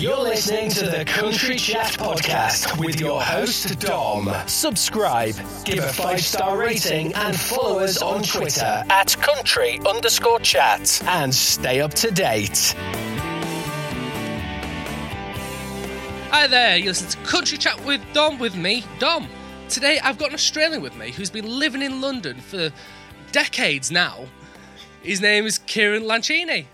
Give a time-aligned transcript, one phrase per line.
[0.00, 4.32] You're listening to the Country Chat Podcast with your host, Dom.
[4.46, 5.34] Subscribe,
[5.66, 11.34] give a five star rating, and follow us on Twitter at country underscore chat and
[11.34, 12.74] stay up to date.
[16.30, 19.28] Hi there, you listen to Country Chat with Dom with me, Dom.
[19.68, 22.70] Today I've got an Australian with me who's been living in London for
[23.32, 24.24] decades now.
[25.02, 26.64] His name is Kieran Lancini.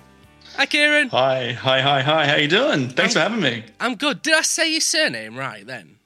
[0.56, 1.10] Hi, Kieran.
[1.10, 2.26] Hi, hi, hi, hi.
[2.26, 2.88] How you doing?
[2.88, 3.64] Thanks I'm, for having me.
[3.78, 4.22] I'm good.
[4.22, 5.96] Did I say your surname right then?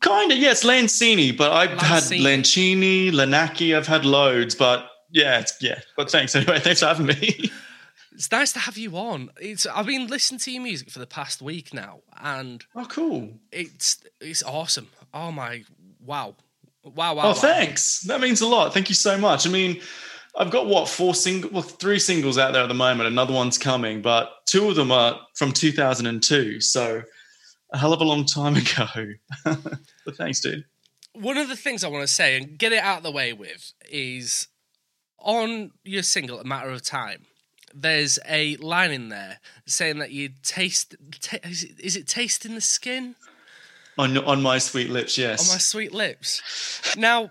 [0.00, 1.80] Kind of, yes, Lancini, but I've Lancini.
[1.80, 5.80] had Lancini, Lanaki, I've had loads, but yeah, yeah.
[5.96, 6.60] But thanks anyway.
[6.60, 7.50] Thanks for having me.
[8.12, 9.30] It's nice to have you on.
[9.40, 13.30] It's I've been listening to your music for the past week now, and oh, cool!
[13.50, 14.88] It's it's awesome.
[15.12, 15.64] Oh my,
[16.00, 16.36] wow,
[16.84, 17.22] wow, wow!
[17.24, 17.32] Oh, wow.
[17.32, 18.02] thanks.
[18.02, 18.72] That means a lot.
[18.72, 19.46] Thank you so much.
[19.46, 19.80] I mean,
[20.36, 23.08] I've got what four single, well, three singles out there at the moment.
[23.08, 26.60] Another one's coming, but two of them are from 2002.
[26.60, 27.02] So
[27.72, 28.86] a hell of a long time ago.
[29.44, 30.64] but thanks, dude.
[31.14, 33.32] One of the things I want to say and get it out of the way
[33.32, 34.48] with is
[35.18, 37.24] on your single, "A Matter of Time."
[37.74, 40.94] There's a line in there saying that you taste.
[41.42, 43.16] Is, it, is it tasting the skin?
[43.98, 45.48] On on my sweet lips, yes.
[45.48, 46.42] On my sweet lips.
[46.98, 47.30] Now,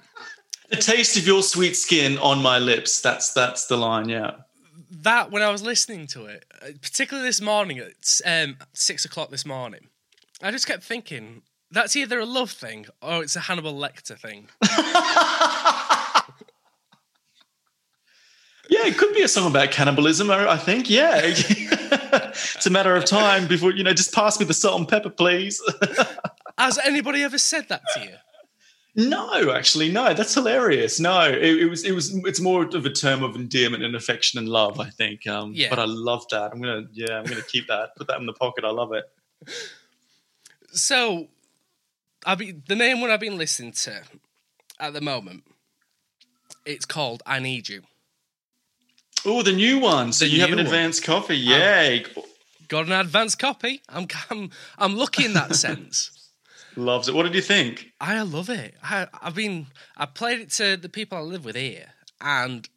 [0.70, 3.02] the taste of your sweet skin on my lips.
[3.02, 4.10] That's that's the line.
[4.10, 4.32] Yeah.
[4.92, 9.30] That when I was listening to it, uh, particularly this morning at um, six o'clock
[9.30, 9.88] this morning,
[10.42, 14.48] I just kept thinking that's either a love thing or it's a Hannibal Lecter thing.
[18.70, 20.32] yeah, it could be a song about cannibalism.
[20.32, 20.90] I think.
[20.90, 23.94] Yeah, it's a matter of time before you know.
[23.94, 25.62] Just pass me the salt and pepper, please.
[26.58, 28.16] Has anybody ever said that to you?
[28.96, 30.14] No, actually, no.
[30.14, 31.00] That's hilarious.
[31.02, 34.40] No, it, it, was it was it's more of a term of endearment and affection
[34.40, 34.80] and love.
[34.80, 35.28] I think.
[35.28, 35.70] Um, yeah.
[35.70, 36.52] But I love that.
[36.54, 37.96] I'm gonna yeah, I'm gonna keep that.
[37.98, 38.64] Put that in the pocket.
[38.64, 39.04] I love it.
[40.72, 41.28] So,
[42.26, 44.02] I be the main one I've been listening to
[44.80, 45.44] at the moment.
[46.66, 47.82] It's called "I Need You."
[49.26, 50.14] Oh, the new one.
[50.14, 51.22] So the you have an advanced one.
[51.22, 51.38] copy.
[51.38, 52.06] Yay!
[52.68, 53.82] got an advanced copy.
[53.90, 56.25] I'm I'm I'm lucky in that sense.
[56.76, 57.16] Loves it.
[57.16, 57.92] What did you think?
[58.00, 58.76] I love it.
[58.84, 62.68] I, I've been I played it to the people I live with here, and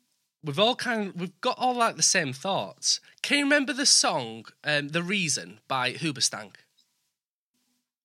[0.42, 3.00] we've all kind of we've got all like the same thoughts.
[3.22, 6.54] Can you remember the song um, "The Reason" by Hoobastank?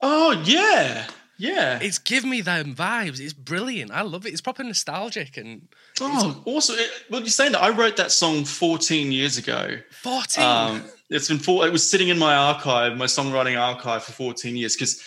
[0.02, 1.80] Oh yeah, yeah.
[1.82, 3.20] It's given me them vibes.
[3.20, 3.92] It's brilliant.
[3.92, 4.32] I love it.
[4.32, 5.68] It's proper nostalgic and.
[6.02, 6.74] Oh, also,
[7.10, 9.78] well, you're saying that I wrote that song 14 years ago.
[10.02, 10.44] 14.
[10.44, 11.68] Um, it's been four.
[11.68, 15.04] It was sitting in my archive, my songwriting archive, for 14 years because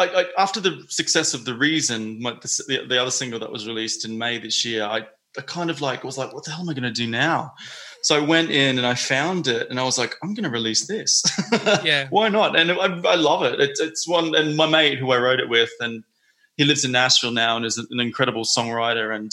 [0.00, 3.66] I, I, after the success of the reason, my, the, the, other single that was
[3.66, 5.06] released in May this year, I,
[5.36, 7.52] I kind of like was like, what the hell am I going to do now?
[8.02, 10.50] So I went in and I found it, and I was like, I'm going to
[10.50, 11.22] release this.
[11.84, 12.58] yeah, why not?
[12.58, 13.60] And I, I love it.
[13.60, 16.02] It's, it's one, and my mate who I wrote it with, and
[16.56, 19.14] he lives in Nashville now and is an incredible songwriter.
[19.14, 19.30] And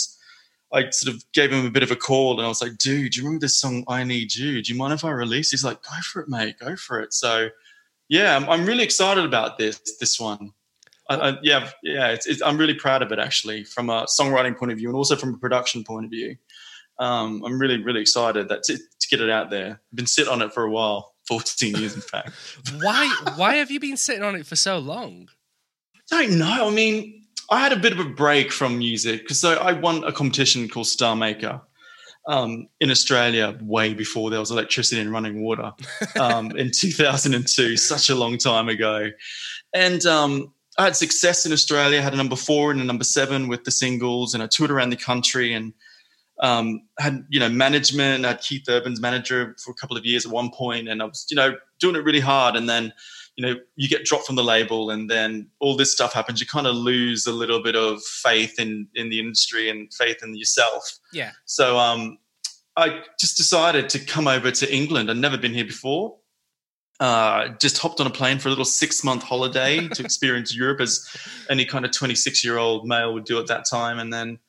[0.73, 3.13] I sort of gave him a bit of a call, and I was like, dude,
[3.13, 4.61] do you remember this song "I Need You"?
[4.61, 5.51] Do you mind if I release?
[5.51, 7.13] He's like, go for it, mate, go for it.
[7.13, 7.49] So
[8.09, 10.51] yeah, I'm, I'm really excited about this this one.
[11.09, 14.57] I, I, yeah, yeah, it's, it's, I'm really proud of it actually, from a songwriting
[14.57, 16.35] point of view and also from a production point of view.
[16.99, 19.81] Um, I'm really, really excited that to, to get it out there.
[19.91, 22.31] I've been sitting on it for a while, 14 years in fact.
[22.81, 23.15] why?
[23.35, 25.29] Why have you been sitting on it for so long?
[26.11, 26.67] I don't know.
[26.67, 30.03] I mean, I had a bit of a break from music because so I won
[30.03, 31.61] a competition called Star Maker.
[32.29, 35.71] Um, in Australia, way before there was electricity and running water,
[36.19, 39.11] um, in 2002, such a long time ago.
[39.73, 41.99] And um, I had success in Australia.
[41.99, 44.71] I had a number four and a number seven with the singles, and I toured
[44.71, 45.73] around the country and
[46.39, 48.25] um, had you know management.
[48.25, 51.05] I had Keith Urban's manager for a couple of years at one point, and I
[51.05, 52.55] was you know doing it really hard.
[52.55, 52.93] And then
[53.35, 56.39] you know you get dropped from the label, and then all this stuff happens.
[56.39, 60.17] You kind of lose a little bit of faith in in the industry and faith
[60.21, 60.99] in yourself.
[61.11, 61.31] Yeah.
[61.45, 62.19] So um,
[62.75, 65.09] I just decided to come over to England.
[65.09, 66.17] I'd never been here before
[66.99, 70.81] uh, just hopped on a plane for a little six month holiday to experience Europe
[70.81, 71.07] as
[71.49, 73.99] any kind of 26 year old male would do at that time.
[73.99, 74.39] And then,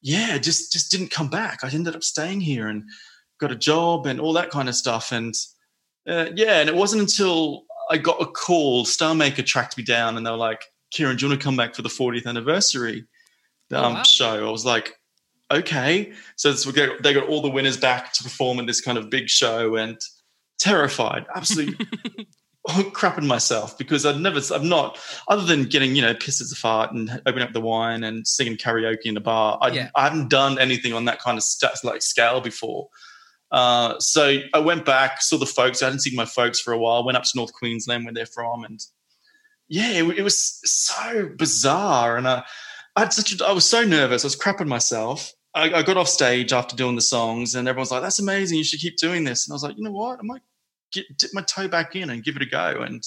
[0.00, 1.60] yeah, just, just didn't come back.
[1.62, 2.84] I ended up staying here and
[3.38, 5.12] got a job and all that kind of stuff.
[5.12, 5.34] And
[6.08, 10.16] uh, yeah, and it wasn't until I got a call, Star Maker tracked me down
[10.16, 13.06] and they were like, Kieran, do you want to come back for the 40th anniversary
[13.70, 14.02] oh, um, oh, wow.
[14.02, 14.48] show?
[14.48, 14.94] I was like,
[15.50, 16.12] okay.
[16.36, 19.76] So they got all the winners back to perform in this kind of big show.
[19.76, 20.00] And
[20.62, 21.86] terrified, absolutely
[22.68, 24.98] crapping myself because I've never, I've not,
[25.28, 28.26] other than getting, you know, pissed as a fart and opening up the wine and
[28.26, 29.90] singing karaoke in a bar, I, yeah.
[29.96, 32.88] I haven't done anything on that kind of st- like scale before.
[33.50, 35.82] Uh, so I went back, saw the folks.
[35.82, 37.04] I hadn't seen my folks for a while.
[37.04, 38.80] Went up to North Queensland, where they're from, and
[39.68, 42.16] yeah, it, it was so bizarre.
[42.16, 42.44] And uh,
[42.96, 44.24] I had such a, I was so nervous.
[44.24, 45.32] I was crapping myself.
[45.54, 48.56] I, I, got off stage after doing the songs, and everyone's like, "That's amazing!
[48.56, 50.18] You should keep doing this." And I was like, "You know what?
[50.18, 50.40] I might
[50.92, 53.04] get, dip my toe back in and give it a go." And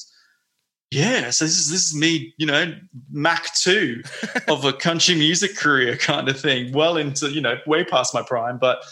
[0.91, 2.75] yeah, so this is this is me, you know,
[3.11, 4.03] Mac two
[4.47, 6.71] of a country music career kind of thing.
[6.71, 8.83] Well into you know, way past my prime, but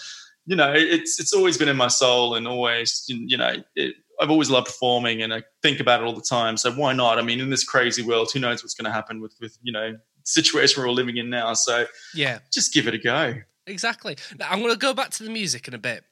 [0.46, 4.30] you know, it's it's always been in my soul, and always, you know, it, I've
[4.30, 6.58] always loved performing, and I think about it all the time.
[6.58, 7.18] So why not?
[7.18, 9.72] I mean, in this crazy world, who knows what's going to happen with with you
[9.72, 11.54] know situation we're all living in now.
[11.54, 13.36] So yeah, just give it a go.
[13.68, 14.18] Exactly.
[14.38, 16.04] Now I'm going to go back to the music in a bit.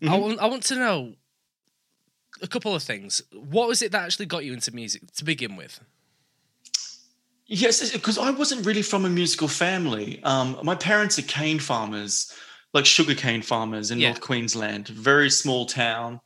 [0.00, 0.08] Mm-hmm.
[0.08, 1.14] I, want, I want to know
[2.42, 3.22] a couple of things.
[3.32, 5.80] What was it that actually got you into music to begin with?
[7.46, 10.22] Yes, because I wasn't really from a musical family.
[10.24, 12.32] Um, my parents are cane farmers,
[12.72, 14.08] like sugarcane farmers in yeah.
[14.08, 16.20] North Queensland, very small town.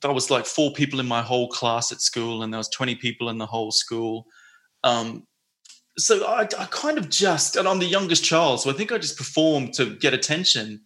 [0.00, 2.94] There was like four people in my whole class at school, and there was twenty
[2.94, 4.26] people in the whole school.
[4.84, 5.26] Um,
[5.96, 8.98] so I, I, kind of just, and I'm the youngest child, so I think I
[8.98, 10.82] just performed to get attention.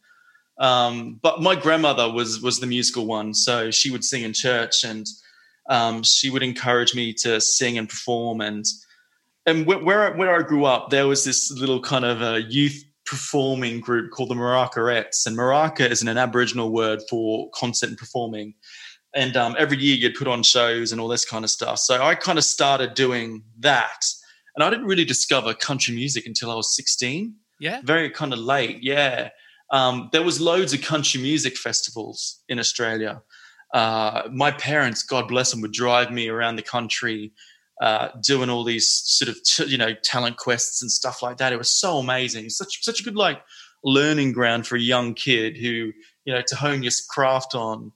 [0.59, 4.85] Um, but my grandmother was was the musical one, so she would sing in church,
[4.85, 5.07] and
[5.69, 8.41] um, she would encourage me to sing and perform.
[8.41, 8.65] And
[9.47, 13.81] and where where I grew up, there was this little kind of a youth performing
[13.81, 18.55] group called the Marakarettes, and Maraca is an Aboriginal word for concert and performing.
[19.15, 21.79] And um, every year you'd put on shows and all this kind of stuff.
[21.79, 24.05] So I kind of started doing that
[24.59, 27.33] and I didn't really discover country music until I was 16.
[27.61, 27.81] Yeah.
[27.85, 28.83] Very kind of late.
[28.83, 29.29] Yeah.
[29.71, 33.23] Um, there was loads of country music festivals in Australia.
[33.73, 37.33] Uh, my parents, God bless them, would drive me around the country
[37.81, 41.53] uh, doing all these sort of t- you know talent quests and stuff like that.
[41.53, 42.51] It was so amazing.
[42.51, 43.41] Such such a good like
[43.85, 45.93] learning ground for a young kid who
[46.25, 47.93] you know to hone your craft on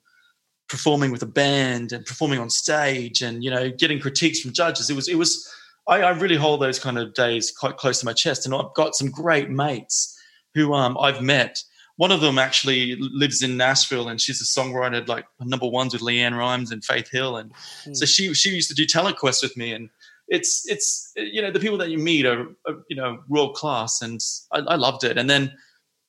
[0.68, 4.88] performing with a band and performing on stage and you know getting critiques from judges.
[4.88, 5.48] It was it was
[5.88, 8.46] I, I, really hold those kind of days quite close to my chest.
[8.46, 10.16] And I've got some great mates
[10.54, 11.62] who um, I've met.
[11.96, 16.02] One of them actually lives in Nashville, and she's a songwriter, like number ones with
[16.02, 17.52] LeAnn Rimes and Faith Hill, and
[17.84, 17.96] mm.
[17.96, 19.90] so she she used to do talent quest with me, and
[20.28, 24.00] it's it's you know the people that you meet are, are you know world class,
[24.00, 24.20] and
[24.52, 25.18] I, I loved it.
[25.18, 25.52] And then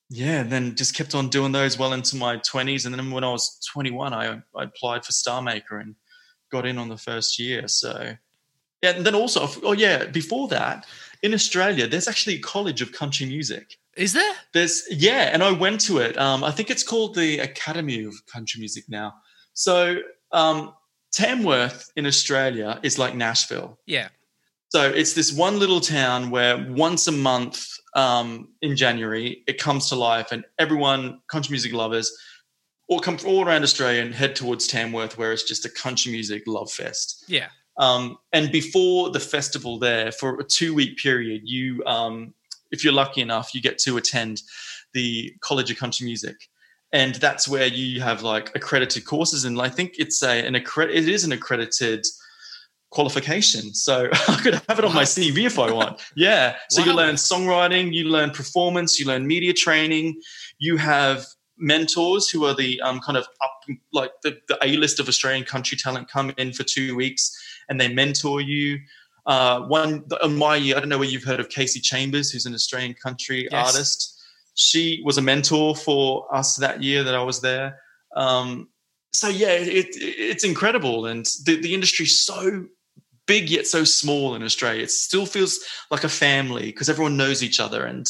[0.10, 3.31] yeah, then just kept on doing those well into my twenties, and then when I
[3.31, 5.96] was twenty one, I I applied for Star Maker and
[6.51, 7.68] got in on the first year.
[7.68, 8.16] So
[8.84, 10.86] yeah, and then also, oh yeah, before that,
[11.22, 13.78] in Australia, there's actually a college of country music.
[13.95, 14.34] Is there?
[14.54, 16.18] There's yeah, and I went to it.
[16.18, 19.13] Um, I think it's called the Academy of Country Music now.
[19.54, 20.00] So
[20.31, 20.74] um,
[21.12, 23.78] Tamworth in Australia is like Nashville.
[23.86, 24.10] Yeah.
[24.69, 29.90] So it's this one little town where once a month um, in January it comes
[29.90, 32.12] to life, and everyone, country music lovers,
[32.89, 36.12] all come from all around Australia and head towards Tamworth, where it's just a country
[36.12, 37.25] music love fest.
[37.28, 37.48] Yeah.
[37.78, 42.34] Um, and before the festival, there for a two week period, you, um,
[42.74, 44.42] if you're lucky enough, you get to attend
[44.94, 46.36] the College of Country Music,
[46.92, 49.46] and that's where you have like accredited courses.
[49.46, 52.06] And I think it's a an accre- it is an accredited
[52.94, 53.74] qualification.
[53.74, 56.02] So I could have it on my CV if I want.
[56.16, 56.56] Yeah.
[56.70, 56.88] So wow.
[56.88, 60.22] you learn songwriting, you learn performance, you learn media training,
[60.60, 61.25] you have
[61.58, 63.62] mentors who are the um, kind of up
[63.92, 67.36] like the, the A list of Australian country talent come in for two weeks
[67.68, 68.80] and they mentor you.
[69.25, 72.46] Uh, one on my year, I don't know whether you've heard of Kasey Chambers, who's
[72.46, 73.68] an Australian country yes.
[73.68, 74.22] artist.
[74.56, 77.80] She was a mentor for us that year that I was there.
[78.15, 78.70] Um,
[79.13, 82.65] so yeah, it, it, it's incredible, and the, the industry's so
[83.25, 84.84] big yet so small in Australia.
[84.84, 88.08] It still feels like a family because everyone knows each other, and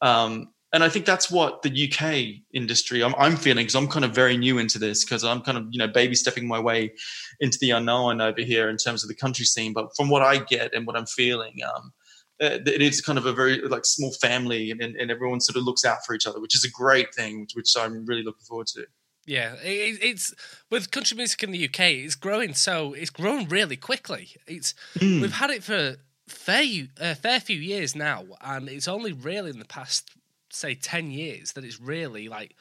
[0.00, 4.04] um, and I think that's what the UK industry I'm, I'm feeling because I'm kind
[4.04, 6.92] of very new into this because I'm kind of you know baby stepping my way
[7.40, 9.72] into the unknown over here in terms of the country scene.
[9.72, 11.92] But from what I get and what I'm feeling, um,
[12.40, 15.64] uh, it is kind of a very like small family and, and everyone sort of
[15.64, 18.44] looks out for each other, which is a great thing, which, which I'm really looking
[18.46, 18.84] forward to.
[19.26, 20.34] Yeah, it, it's
[20.70, 21.80] with country music in the UK.
[21.80, 24.30] It's growing so it's grown really quickly.
[24.46, 25.20] It's mm.
[25.20, 25.96] we've had it for
[26.28, 26.62] fair
[27.00, 30.10] a fair few years now, and it's only really in the past
[30.50, 32.54] say 10 years that it's really like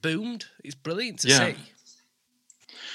[0.00, 0.46] boomed.
[0.64, 1.46] It's brilliant to yeah.
[1.46, 1.56] see.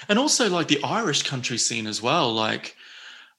[0.10, 2.34] And also like the Irish country scene as well.
[2.34, 2.76] Like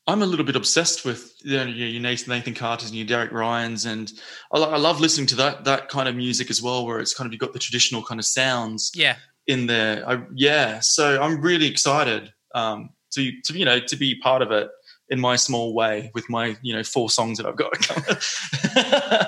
[0.09, 3.30] I'm a little bit obsessed with you know, your Nathan, Nathan Carter's and your Derek
[3.30, 4.11] Ryan's, and
[4.52, 7.26] I, I, love listening to that that kind of music as well, where it's kind
[7.26, 9.16] of you've got the traditional kind of sounds, yeah,
[9.47, 10.09] in there.
[10.09, 14.50] I, yeah, so I'm really excited um, to to you know to be part of
[14.50, 14.71] it
[15.11, 17.75] in my small way with my you know four songs that I've got.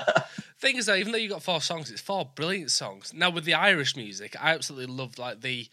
[0.61, 3.13] Thing is, though, even though you got four songs, it's four brilliant songs.
[3.15, 5.67] Now with the Irish music, I absolutely love like the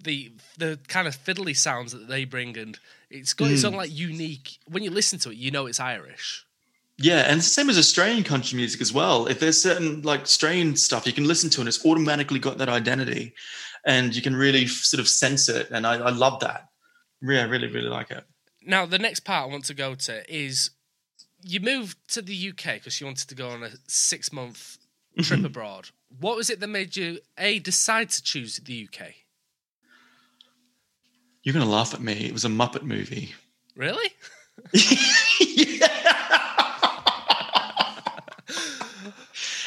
[0.00, 2.78] the the kind of fiddly sounds that they bring, and
[3.10, 3.78] it's got its own mm.
[3.78, 4.58] like unique.
[4.68, 6.46] When you listen to it, you know it's Irish.
[6.98, 9.26] Yeah, and it's the same as Australian country music as well.
[9.26, 12.68] If there's certain like Australian stuff you can listen to, and it's automatically got that
[12.68, 13.34] identity,
[13.84, 15.68] and you can really sort of sense it.
[15.72, 16.68] And I, I love that.
[17.20, 18.24] Yeah, I really, really like it.
[18.64, 20.70] Now, the next part I want to go to is
[21.42, 24.78] you moved to the UK because you wanted to go on a six month
[25.20, 25.90] trip abroad.
[26.20, 29.14] What was it that made you a decide to choose the UK?
[31.42, 32.26] You're gonna laugh at me.
[32.26, 33.34] It was a Muppet movie.
[33.76, 34.10] Really?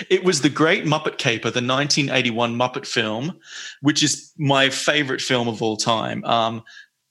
[0.10, 3.40] It was the Great Muppet Caper, the 1981 Muppet film,
[3.82, 6.24] which is my favorite film of all time.
[6.26, 6.64] Um,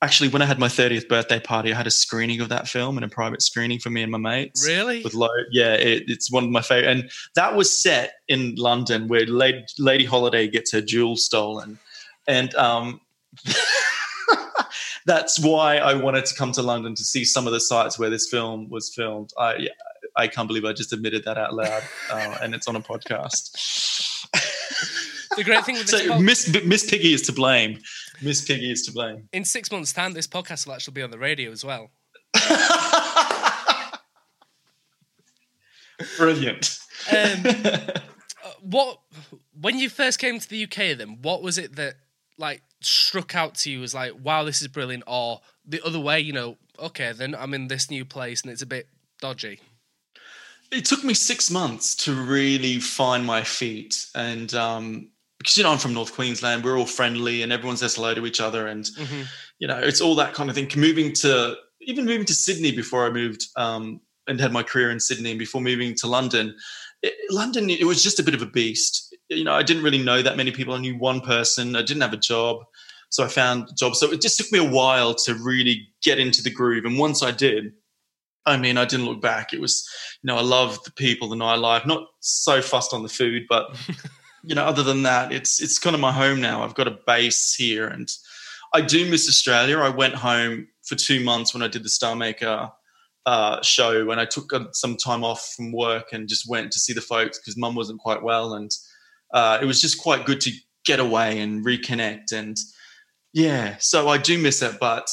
[0.03, 2.97] actually, when I had my 30th birthday party, I had a screening of that film
[2.97, 4.67] and a private screening for me and my mates.
[4.67, 5.03] Really?
[5.03, 9.09] With low, yeah, it, it's one of my favorite, and that was set in London,
[9.09, 11.79] where Lady, Lady Holiday gets her jewel stolen,
[12.27, 13.01] and um,
[15.07, 18.11] that's why I wanted to come to London to see some of the sites where
[18.11, 19.33] this film was filmed.
[19.39, 19.69] I
[20.17, 24.27] I can't believe I just admitted that out loud, uh, and it's on a podcast.
[25.37, 27.79] The great thing with this So Miss Miss Piggy is to blame.
[28.23, 29.29] Miss Piggy is to blame.
[29.33, 31.91] in six months' time, this podcast will actually be on the radio as well.
[36.17, 36.79] Brilliant.
[37.13, 37.45] Um,
[38.63, 38.99] what
[39.61, 41.95] when you first came to the UK then what was it that
[42.39, 46.21] like struck out to you as like wow this is brilliant or the other way
[46.21, 48.89] you know okay then I'm in this new place and it's a bit
[49.21, 49.61] dodgy
[50.71, 55.09] it took me six months to really find my feet and um
[55.41, 58.27] because you know i'm from north queensland we're all friendly and everyone says hello to
[58.27, 58.91] each other and
[59.59, 60.71] you know it's all that kind of thing.
[60.77, 65.01] Moving to even moving to sydney before i moved um and had my career in
[65.01, 66.55] sydney and before moving to london
[67.03, 69.17] it, london it was just a bit of a beast.
[69.29, 70.75] You know i didn't really know that many people.
[70.75, 71.75] I knew one person.
[71.77, 72.59] I didn't have a job.
[73.09, 73.97] So i found a job.
[73.97, 76.85] So it just took me a while to really get into the groove.
[76.85, 77.73] And once i did
[78.47, 79.53] I mean, I didn't look back.
[79.53, 79.87] It was,
[80.23, 81.87] you know, I love the people, the nightlife.
[81.87, 83.77] Not so fussed on the food, but
[84.43, 86.63] you know, other than that, it's it's kind of my home now.
[86.63, 88.11] I've got a base here, and
[88.75, 89.79] I do miss Australia.
[89.79, 92.71] I went home for two months when I did the Star Maker
[93.27, 96.79] uh, show, and I took uh, some time off from work and just went to
[96.79, 98.71] see the folks because Mum wasn't quite well, and
[99.33, 100.53] uh, it was just quite good to
[100.85, 102.33] get away and reconnect.
[102.33, 102.57] And
[103.33, 105.09] yeah, so I do miss it, but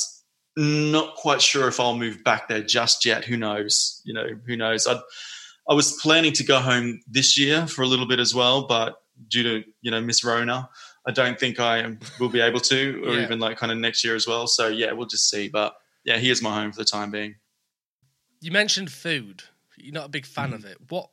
[0.56, 3.26] not quite sure if I'll move back there just yet.
[3.26, 4.02] Who knows?
[4.06, 4.88] You know, who knows?
[4.88, 5.00] I
[5.70, 8.96] I was planning to go home this year for a little bit as well, but
[9.28, 10.70] due to you know Miss Rona,
[11.06, 13.24] I don't think I will be able to, or Yeah.
[13.24, 14.48] even like kind of next year as well.
[14.48, 15.48] So yeah, we'll just see.
[15.50, 17.36] But yeah, here's my home for the time being.
[18.42, 19.44] you mentioned food
[19.78, 21.10] you're not a big fan of it what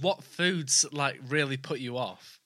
[0.00, 2.40] what foods like really put you off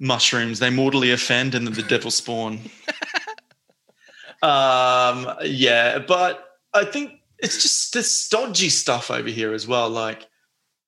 [0.00, 2.58] mushrooms they mortally offend and the devil spawn
[4.42, 6.44] um yeah but
[6.74, 10.26] i think it's just this stodgy stuff over here as well like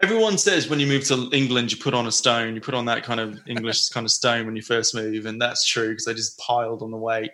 [0.02, 2.85] everyone says when you move to england you put on a stone you put on
[2.85, 6.07] that kind of english kind of stone when you first move and that's true because
[6.07, 7.31] i just piled on the weight.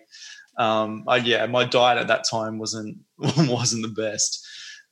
[0.56, 4.46] Um I, yeah my diet at that time wasn't wasn't the best.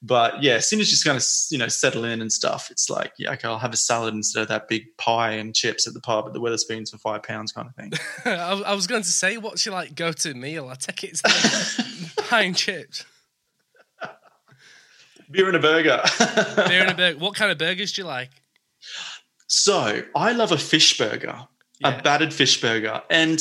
[0.05, 2.73] But yeah, as soon as you just kind of you know settle in and stuff,
[2.73, 5.87] it's like yeah, okay, I'll have a salad instead of that big pie and chips
[5.87, 7.93] at the pub at the Wetherspoons for five pounds kind of thing.
[8.25, 10.69] I, was- going to say what's your like go-to meal?
[10.69, 13.05] I take it to pie and chips
[15.33, 16.01] Beer and a burger.
[16.69, 18.31] beer and a burger what kind of burgers do you like
[19.47, 21.47] so I love a fish burger,
[21.81, 21.99] Yeah.
[21.99, 23.41] a battered fish burger, and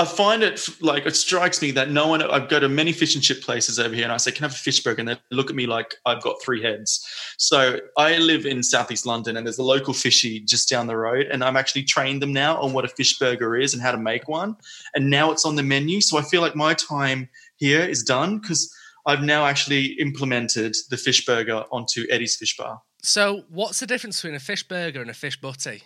[0.00, 2.22] I find it like it strikes me that no one.
[2.22, 4.48] I go to many fish and chip places over here, and I say, "Can I
[4.48, 7.04] have a fish burger?" And they look at me like I've got three heads.
[7.38, 11.26] So I live in southeast London, and there's a local fishy just down the road,
[11.32, 13.98] and I'm actually trained them now on what a fish burger is and how to
[13.98, 14.54] make one.
[14.94, 18.38] And now it's on the menu, so I feel like my time here is done
[18.38, 18.72] because
[19.08, 22.82] I've now actually implemented the fish burger onto Eddie's Fish Bar.
[23.02, 25.82] so what's the difference between a fish burger and a fish butty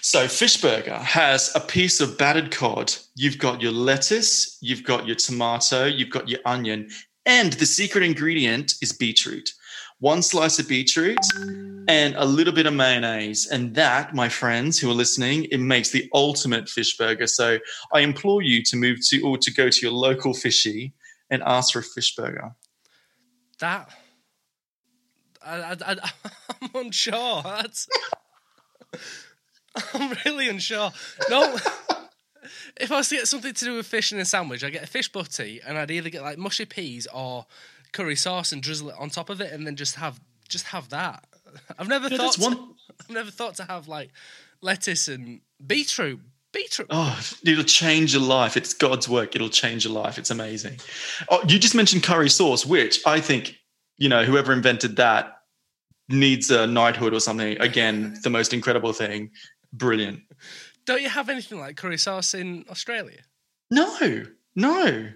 [0.00, 2.92] So fish burger has a piece of battered cod.
[3.14, 6.88] You've got your lettuce, you've got your tomato, you've got your onion,
[7.26, 9.48] and the secret ingredient is beetroot.
[10.00, 11.18] One slice of beetroot
[11.86, 13.46] and a little bit of mayonnaise.
[13.46, 17.26] And that, my friends who are listening, it makes the ultimate fish burger.
[17.26, 17.58] So
[17.92, 20.94] I implore you to move to or to go to your local fishy
[21.30, 22.52] and ask for a fish burger.
[23.60, 23.88] That
[25.44, 25.96] I, I, I,
[26.62, 27.42] I'm unsure.
[27.42, 27.88] That's,
[29.94, 30.90] I'm really unsure.
[31.28, 31.54] No,
[32.80, 34.82] if I was to get something to do with fish in a sandwich, I'd get
[34.82, 37.46] a fish butty, and I'd either get like mushy peas or
[37.92, 40.88] curry sauce and drizzle it on top of it, and then just have just have
[40.90, 41.24] that.
[41.78, 42.34] I've never Yeah, thought.
[42.34, 42.74] that's To, one.
[43.00, 44.10] I've never thought to have like
[44.60, 46.20] lettuce and beetroot.
[46.52, 46.88] Beetroot.
[46.90, 48.56] Oh, it'll change your life.
[48.56, 49.36] It's God's work.
[49.36, 50.18] It'll change your life.
[50.18, 50.78] It's amazing.
[51.28, 53.56] Oh, you just mentioned curry sauce, which I think,
[53.98, 55.38] you know, whoever invented that
[56.08, 57.60] needs a knighthood or something.
[57.60, 59.30] Again, the most incredible thing.
[59.72, 60.20] Brilliant.
[60.84, 63.20] Don't you have anything like curry sauce in Australia?
[63.70, 64.24] No,
[64.56, 65.08] no.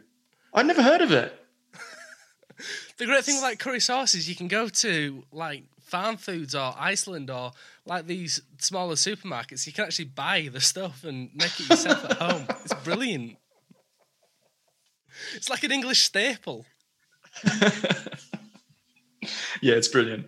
[0.52, 1.38] I'd never heard of it.
[2.96, 5.64] The great thing with like curry sauce is you can go to like
[5.94, 7.52] farm foods or Iceland or
[7.86, 9.64] like these smaller supermarkets.
[9.66, 12.46] You can actually buy the stuff and make it yourself at home.
[12.64, 13.36] It's brilliant.
[15.36, 16.66] It's like an English staple.
[19.62, 20.26] Yeah, it's brilliant.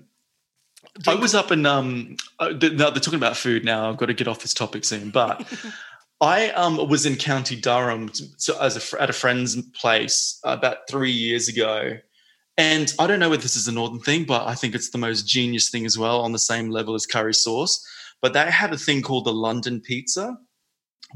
[1.06, 2.16] I was up in um.
[2.38, 3.64] uh, Now they're talking about food.
[3.64, 5.10] Now I've got to get off this topic soon.
[5.10, 5.46] But
[6.20, 10.88] I um was in County Durham t- so as a at a friend's place about
[10.88, 11.98] three years ago,
[12.58, 14.98] and I don't know whether this is a northern thing, but I think it's the
[14.98, 17.84] most genius thing as well, on the same level as curry sauce.
[18.22, 20.36] But they had a thing called the London pizza,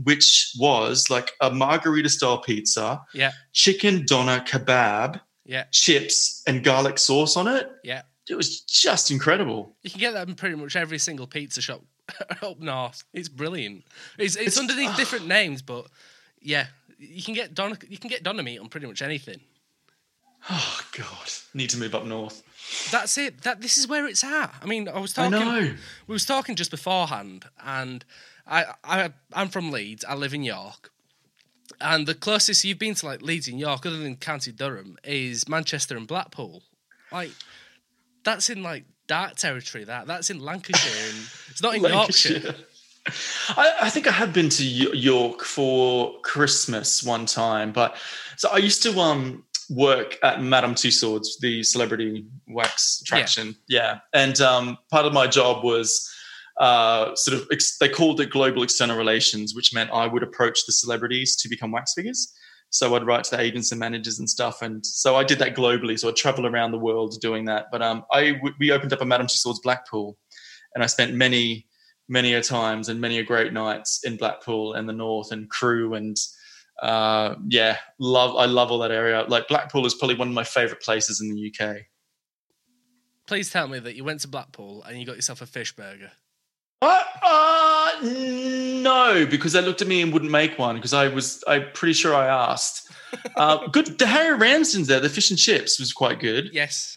[0.02, 6.98] which was like a margarita style pizza, Yeah, chicken doner kebab, yeah, chips, and garlic
[6.98, 7.70] sauce on it.
[7.84, 8.02] yeah.
[8.28, 9.74] It was just incredible.
[9.82, 11.82] You can get that in pretty much every single pizza shop
[12.42, 13.02] up north.
[13.12, 13.82] It's brilliant.
[14.18, 15.86] It's it's, It's- underneath different names, but
[16.40, 16.66] yeah,
[16.96, 19.40] you can get don you can get doner meat on pretty much anything.
[20.48, 22.42] Oh God, need to move up north.
[22.90, 23.42] That's it.
[23.42, 24.54] That this is where it's at.
[24.62, 25.34] I mean, I was talking.
[25.34, 25.74] I know.
[26.06, 28.04] We was talking just beforehand, and
[28.46, 30.04] I, I I'm from Leeds.
[30.04, 30.90] I live in York,
[31.80, 35.48] and the closest you've been to like Leeds and York, other than County Durham, is
[35.48, 36.62] Manchester and Blackpool.
[37.10, 37.32] Like
[38.24, 39.84] that's in like dark territory.
[39.84, 42.54] That that's in Lancashire, and it's not in Yorkshire.
[43.56, 47.96] I, I think I have been to York for Christmas one time, but
[48.36, 53.54] so I used to um work at Madame Tussauds, the celebrity wax attraction.
[53.68, 56.08] Yeah, and um, part of my job was
[56.58, 60.66] uh, sort of ex- they called it global external relations, which meant I would approach
[60.66, 62.34] the celebrities to become wax figures.
[62.72, 65.56] So I'd write to the agents and managers and stuff, and so I did that
[65.56, 65.98] globally.
[65.98, 67.66] So I'd travel around the world doing that.
[67.72, 70.16] But um, I w- we opened up a Madame Tussauds Blackpool,
[70.74, 71.66] and I spent many
[72.08, 75.94] many a times and many a great nights in Blackpool and the North and crew
[75.94, 76.16] and
[76.82, 79.24] uh, yeah, love I love all that area.
[79.28, 81.76] Like Blackpool is probably one of my favorite places in the UK.
[83.26, 86.10] Please tell me that you went to Blackpool and you got yourself a fish burger.
[86.82, 91.44] Uh, uh, no, because they looked at me and wouldn't make one because I was
[91.46, 92.90] I'm pretty sure I asked.
[93.36, 95.00] Uh, good, the Harry Ramsden's there.
[95.00, 96.50] The fish and chips was quite good.
[96.52, 96.96] Yes.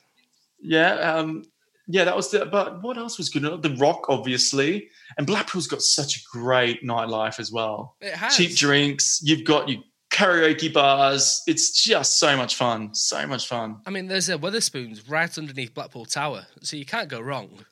[0.62, 1.44] Yeah, um,
[1.88, 2.46] yeah, that was the.
[2.46, 3.44] But what else was good?
[3.62, 7.96] The Rock, obviously, and Blackpool's got such a great nightlife as well.
[8.02, 8.36] It has.
[8.38, 9.22] cheap drinks.
[9.24, 11.42] You've got your karaoke bars.
[11.48, 12.94] It's just so much fun.
[12.96, 13.78] So much fun.
[13.86, 17.66] I mean, there's a Wetherspoons right underneath Blackpool Tower, so you can't go wrong.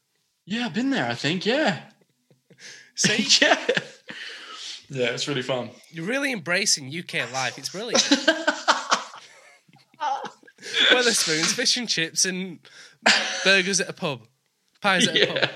[0.46, 1.08] Yeah, I've been there.
[1.10, 1.46] I think.
[1.46, 1.82] Yeah.
[2.96, 3.58] See, yeah.
[4.90, 5.70] Yeah, it's really fun.
[5.90, 7.58] you're really embracing UK life.
[7.58, 8.04] It's brilliant.
[10.92, 12.60] Weatherspoons, fish and chips, and
[13.44, 14.28] burgers at a pub,
[14.82, 15.50] pies at a pub.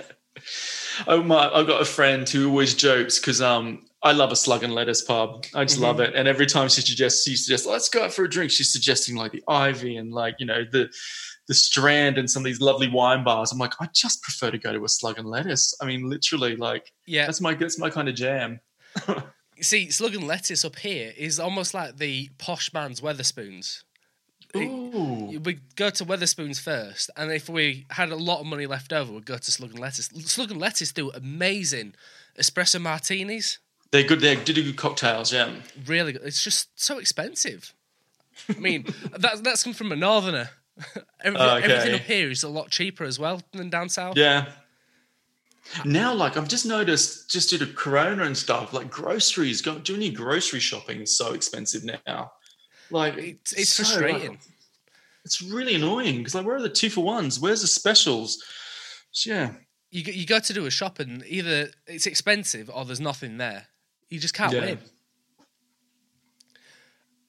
[1.08, 1.49] Oh my!
[1.53, 5.01] I've got a friend who always jokes because um I love a slug and lettuce
[5.03, 5.45] pub.
[5.53, 6.13] I just love it.
[6.15, 8.51] And every time she suggests, she suggests, let's go out for a drink.
[8.51, 10.89] She's suggesting like the Ivy and like you know the
[11.47, 13.51] the Strand and some of these lovely wine bars.
[13.51, 15.75] I'm like, I just prefer to go to a slug and lettuce.
[15.81, 17.25] I mean, literally, like Yeah.
[17.25, 18.60] that's my that's my kind of jam.
[19.62, 23.84] See, slug and lettuce up here is almost like the posh man's Wetherspoons.
[24.63, 25.39] Ooh.
[25.44, 29.12] We go to Wetherspoons first, and if we had a lot of money left over,
[29.12, 30.08] we'd go to Slug and Lettuce.
[30.26, 31.94] Slug and Lettuce do amazing
[32.39, 33.60] espresso martinis.
[33.91, 34.20] They're good.
[34.22, 35.32] They're good, good cocktails.
[35.32, 35.52] Yeah.
[35.86, 36.24] Really good.
[36.24, 37.74] It's just so expensive.
[38.50, 38.86] I mean,
[39.18, 40.50] that's that's come from a northerner.
[41.24, 41.72] everything, oh, Okay.
[41.72, 44.18] everything up here is a lot cheaper as well than down south.
[44.18, 44.48] Yeah.
[45.84, 50.02] Now, like I've just noticed, just due to Corona and stuff, like groceries, go, doing
[50.02, 52.32] your grocery shopping is so expensive now.
[52.91, 54.32] Like It's, it's so, frustrating.
[54.32, 54.39] like,
[55.24, 57.39] it's really annoying because like, where are the two for ones?
[57.39, 58.43] Where's the specials?
[59.12, 59.52] So, yeah,
[59.91, 63.38] You go, you go to do a shop and either it's expensive or there's nothing
[63.38, 63.67] there.
[64.10, 64.62] You just can't Yeah.
[64.62, 64.80] win.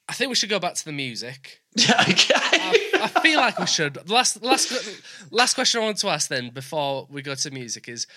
[0.09, 1.61] I think we should go back to the music.
[1.75, 2.33] yeah, okay.
[2.35, 4.09] I feel like we should.
[4.09, 4.71] Last last
[5.31, 8.07] last question I want to ask then before we go to music is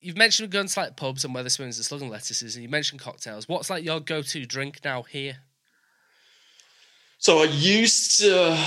[0.00, 3.00] you've mentioned going to like pubs and Wetherspoons and slug and lettuces and you mentioned
[3.00, 3.48] cocktails.
[3.48, 5.38] What's like your go to drink now here?
[7.18, 8.58] So I used to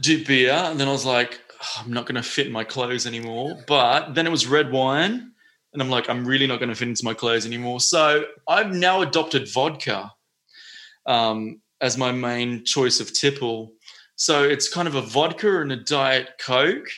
[0.00, 3.06] do beer, and then I was like, "Oh, I'm not going to fit my clothes
[3.06, 3.58] anymore.
[3.66, 5.32] But then it was red wine,
[5.72, 7.80] and I'm like, I'm really not going to fit into my clothes anymore.
[7.80, 10.12] So I've now adopted vodka
[11.06, 13.72] um, as my main choice of tipple.
[14.14, 16.88] So it's kind of a vodka and a diet coke,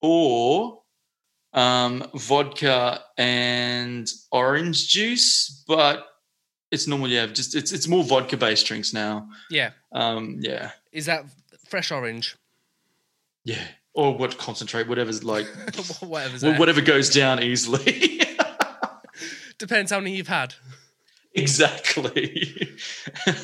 [0.00, 0.82] or
[1.52, 6.06] um, vodka and orange juice, but
[6.72, 7.08] it's normal.
[7.08, 9.28] Yeah, just it's it's more vodka based drinks now.
[9.50, 9.70] Yeah.
[9.92, 11.24] Um, yeah, Is that
[11.68, 12.36] fresh orange?
[13.44, 13.62] yeah,
[13.94, 15.46] or what concentrate, whatever's like,
[16.00, 18.20] Whatever's whatever goes down easily.
[19.58, 20.54] Depends how many you've had.
[21.34, 22.68] exactly.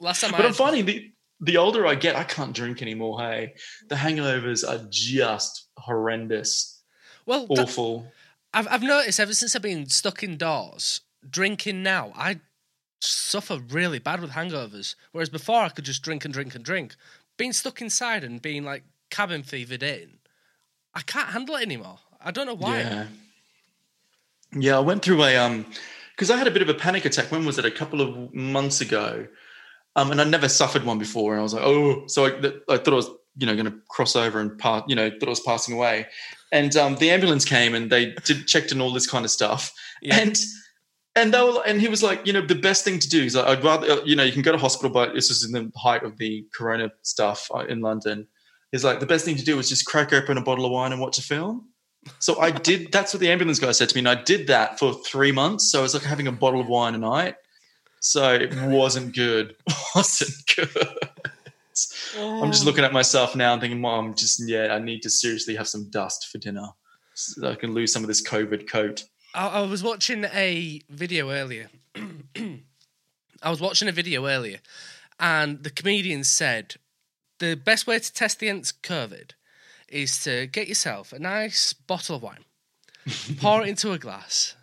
[0.00, 2.82] Last time I but I'm had, finding the the older I get, I can't drink
[2.82, 3.20] anymore.
[3.20, 3.54] Hey,
[3.88, 6.80] the hangovers are just horrendous,
[7.26, 8.06] well, that- awful.
[8.54, 12.40] I've I've noticed ever since I've been stuck indoors, drinking now, I
[13.00, 14.94] suffer really bad with hangovers.
[15.12, 16.94] Whereas before I could just drink and drink and drink.
[17.36, 20.18] Being stuck inside and being like cabin fevered in,
[20.94, 21.98] I can't handle it anymore.
[22.20, 22.80] I don't know why.
[22.80, 23.06] Yeah.
[24.54, 25.66] Yeah, I went through a um
[26.14, 27.32] because I had a bit of a panic attack.
[27.32, 27.64] When was it?
[27.64, 29.26] A couple of months ago.
[29.96, 32.28] Um, and I never suffered one before, and I was like, oh, so I,
[32.72, 35.26] I thought I was, you know, going to cross over and pass, you know, thought
[35.26, 36.06] I was passing away.
[36.50, 39.72] And um, the ambulance came and they did checked and all this kind of stuff.
[40.00, 40.18] Yeah.
[40.18, 40.38] And
[41.14, 43.36] and they were, and he was like, you know, the best thing to do is
[43.36, 45.70] I'd rather, uh, you know, you can go to hospital, but this was in the
[45.76, 48.26] height of the corona stuff uh, in London.
[48.70, 50.92] He's like, the best thing to do is just crack open a bottle of wine
[50.92, 51.68] and watch a film.
[52.18, 52.92] So I did.
[52.92, 55.70] That's what the ambulance guy said to me, and I did that for three months.
[55.70, 57.36] So it was like having a bottle of wine a night.
[58.00, 59.54] So it wasn't good.
[59.94, 60.98] wasn't good.
[62.18, 65.54] I'm just looking at myself now and thinking, Mom, just yeah, I need to seriously
[65.56, 66.66] have some dust for dinner
[67.14, 69.04] so I can lose some of this COVID coat.
[69.34, 71.68] I, I was watching a video earlier.
[73.42, 74.58] I was watching a video earlier,
[75.18, 76.76] and the comedian said
[77.38, 79.32] the best way to test the against COVID
[79.88, 82.44] is to get yourself a nice bottle of wine,
[83.38, 84.54] pour it into a glass,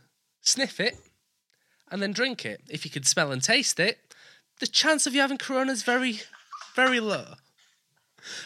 [0.41, 0.97] sniff it,
[1.91, 2.61] and then drink it.
[2.69, 3.99] If you can smell and taste it,
[4.59, 6.21] the chance of you having corona is very,
[6.75, 7.35] very low.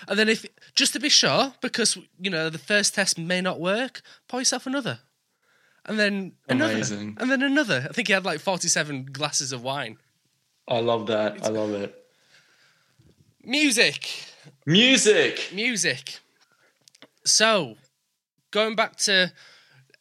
[0.07, 3.59] And then, if just to be sure, because you know the first test may not
[3.59, 4.99] work, pour yourself another,
[5.86, 7.17] and then another, Amazing.
[7.19, 7.86] and then another.
[7.89, 9.98] I think he had like forty-seven glasses of wine.
[10.67, 11.43] I love that.
[11.46, 11.93] I love it.
[13.43, 14.10] Music,
[14.65, 15.50] Music.
[15.54, 16.19] music.
[17.26, 17.76] So,
[18.52, 19.32] going back to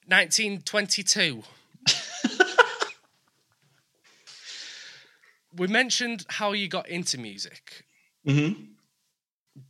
[0.07, 1.43] 1922,
[5.57, 7.85] we mentioned how you got into music.
[8.25, 8.53] hmm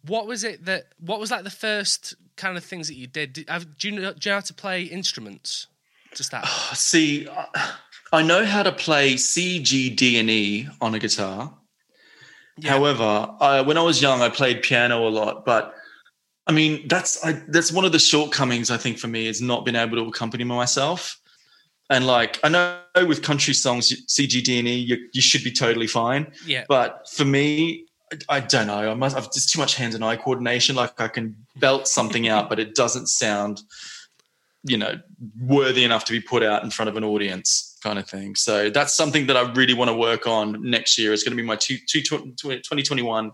[0.07, 0.85] What was it that?
[0.99, 3.33] What was like the first kind of things that you did?
[3.33, 3.49] Did
[3.79, 4.13] do you know?
[4.13, 5.67] Do you know how to play instruments
[6.17, 6.45] to start?
[6.47, 11.55] Ah, see, I- know how to play C, G, D, and E on a guitar.
[12.59, 12.71] Yeah.
[12.71, 15.45] However, I, when I was young, I played piano a lot.
[15.47, 15.75] But
[16.47, 19.65] I mean, that's I, that's one of the shortcomings I think for me is not
[19.65, 21.19] being able to accompany myself.
[21.89, 25.43] And like I know with country songs, C, G, D, and E, you, you should
[25.45, 26.31] be totally fine.
[26.47, 28.91] yeah, But for me, I, I don't know.
[28.91, 29.17] I must.
[29.17, 30.77] I've just too much hand and eye coordination.
[30.77, 33.63] Like I can belt something out, but it doesn't sound,
[34.65, 35.01] you know,
[35.41, 38.35] worthy enough to be put out in front of an audience, kind of thing.
[38.35, 41.13] So that's something that I really want to work on next year.
[41.13, 43.33] It's going to be my two, two, 2021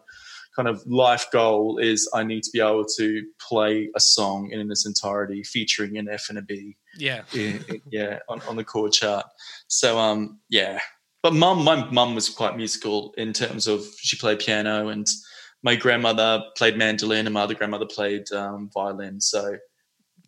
[0.56, 1.78] kind of life goal.
[1.78, 6.08] Is I need to be able to play a song in its entirety, featuring an
[6.08, 7.22] F and a B yeah.
[7.32, 7.58] yeah,
[7.90, 9.26] yeah on, on the chord chart.
[9.68, 10.80] So um yeah.
[11.22, 15.06] But mum my mum was quite musical in terms of she played piano and
[15.62, 19.20] my grandmother played mandolin and my other grandmother played um, violin.
[19.20, 19.56] So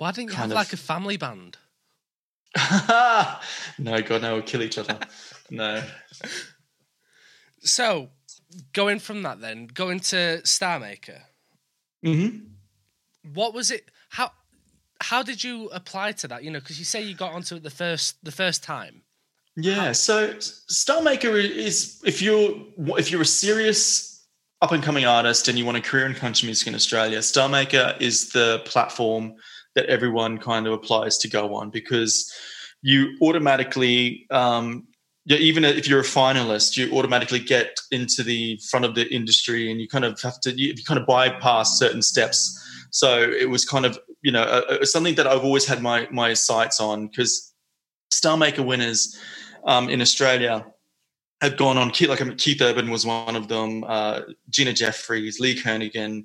[0.01, 1.59] Why didn't you have of- like a family band?
[3.79, 4.99] no, God, no, we'll kill each other.
[5.53, 5.83] No.
[7.63, 8.09] So,
[8.73, 11.23] going from that, then going to Star Maker.
[12.05, 12.29] hmm
[13.35, 14.33] what was it how
[15.03, 17.63] how did you apply to that you know because you say you got onto it
[17.63, 19.03] the first the first time
[19.57, 19.93] Yeah.
[19.93, 22.51] So Star Maker is if you're
[22.97, 24.25] if you're a serious
[24.63, 27.49] up and coming artist and you want a career in country music in Australia, Star
[27.49, 29.35] Maker is the platform
[29.75, 32.33] that everyone kind of applies to go on because
[32.83, 34.87] you automatically um,
[35.27, 39.81] even if you're a finalist, you automatically get into the front of the industry, and
[39.81, 42.57] you kind of have to you, you kind of bypass certain steps.
[42.91, 46.35] So it was kind of you know uh, something that I've always had my my
[46.35, 47.53] sights on because
[48.11, 49.17] Star Maker winners
[49.65, 50.67] um, in Australia
[51.41, 51.91] have gone on.
[51.91, 53.85] Keith- Like Keith Urban was one of them.
[53.85, 56.25] Uh, Gina Jeffreys, Lee Kernaghan.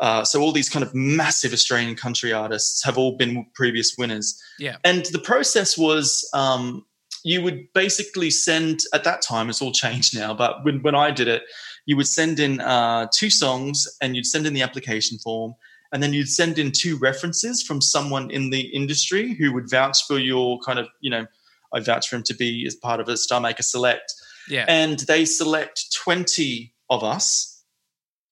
[0.00, 4.42] Uh, so all these kind of massive Australian country artists have all been previous winners.
[4.58, 4.76] Yeah.
[4.82, 6.86] And the process was um,
[7.22, 9.50] you would basically send at that time.
[9.50, 11.42] It's all changed now, but when when I did it,
[11.84, 15.54] you would send in uh, two songs and you'd send in the application form.
[15.92, 20.06] And then you'd send in two references from someone in the industry who would vouch
[20.06, 21.26] for your kind of, you know,
[21.72, 24.14] I vouch for him to be as part of a Star Maker Select.
[24.48, 27.59] yeah And they select 20 of us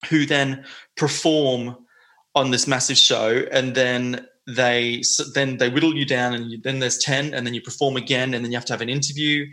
[0.07, 1.77] who then perform
[2.35, 3.43] on this massive show.
[3.51, 7.45] And then they so then they whittle you down, and you, then there's ten, and
[7.45, 9.45] then you perform again, and then you have to have an interview,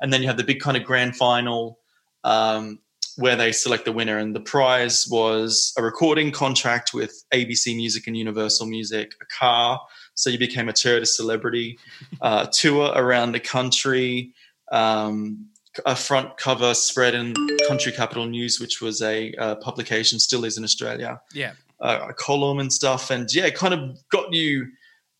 [0.00, 1.78] and then you have the big kind of grand final.
[2.24, 2.78] Um,
[3.16, 4.18] where they select the winner.
[4.18, 9.80] And the prize was a recording contract with ABC Music and Universal Music, a car.
[10.14, 11.78] So you became a tourist celebrity,
[12.20, 14.34] uh, tour around the country,
[14.70, 15.46] um,
[15.86, 17.34] a front cover spread in
[17.68, 21.20] Country Capital News, which was a uh, publication, still is in Australia.
[21.32, 21.52] Yeah.
[21.80, 23.10] Uh, a column and stuff.
[23.10, 24.68] And yeah, it kind of got you.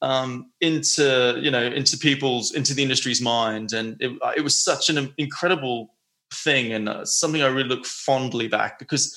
[0.00, 4.90] Um, into you know into people's into the industry's mind and it, it was such
[4.90, 5.94] an incredible
[6.34, 9.16] thing and uh, something I really look fondly back because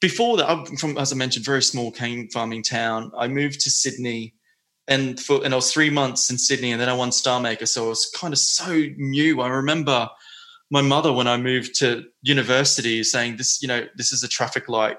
[0.00, 3.10] before that, I'm from, as I mentioned, very small cane farming town.
[3.16, 4.34] I moved to Sydney
[4.88, 7.66] and for, and I was three months in Sydney and then I won Star Maker.
[7.66, 9.40] So I was kind of so new.
[9.40, 10.08] I remember
[10.70, 14.68] my mother when I moved to university saying this, you know, this is a traffic
[14.68, 14.98] light.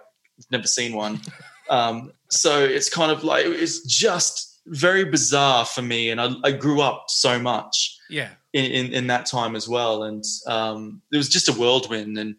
[0.51, 1.21] Never seen one.
[1.69, 6.09] Um, so it's kind of like, it's just very bizarre for me.
[6.11, 7.99] And I, I grew up so much.
[8.09, 10.03] Yeah in, in, in that time as well.
[10.03, 12.17] And um, it was just a whirlwind.
[12.17, 12.35] And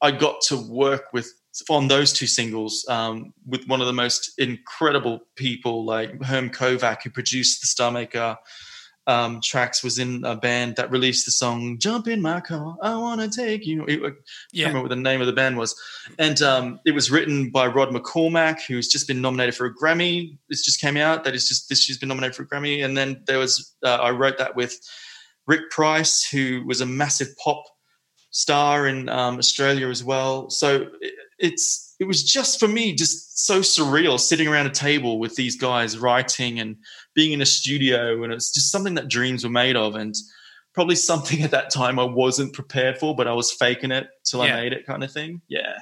[0.00, 1.32] I got to work with
[1.70, 7.02] on those two singles um, with one of the most incredible people like Herm Kovac,
[7.02, 8.36] who produced the Star Maker
[9.06, 12.96] um, tracks, was in a band that released the song "Jump in My Car, I
[12.96, 14.10] Want to Take You." It, I
[14.52, 14.66] Yeah.
[14.66, 15.74] remember what the name of the band was,
[16.18, 20.38] and um, it was written by Rod McCormack, who's just been nominated for a Grammy.
[20.48, 22.96] This just came out that is just this year's been nominated for a Grammy, and
[22.96, 24.78] then there was uh, I wrote that with
[25.46, 27.62] Rick Price, who was a massive pop
[28.30, 30.50] star in um, Australia as well.
[30.50, 35.18] So it, it's it was just for me just so surreal sitting around a table
[35.18, 36.76] with these guys writing and
[37.16, 40.14] being in a studio, and it's just something that dreams were made of, and
[40.72, 44.46] probably something at that time I wasn't prepared for, but I was faking it till
[44.46, 44.56] Yeah.
[44.56, 45.40] I made it, kind of thing.
[45.48, 45.78] Yeah.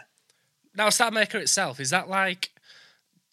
[0.74, 2.50] Now, Star Maker itself, is that like.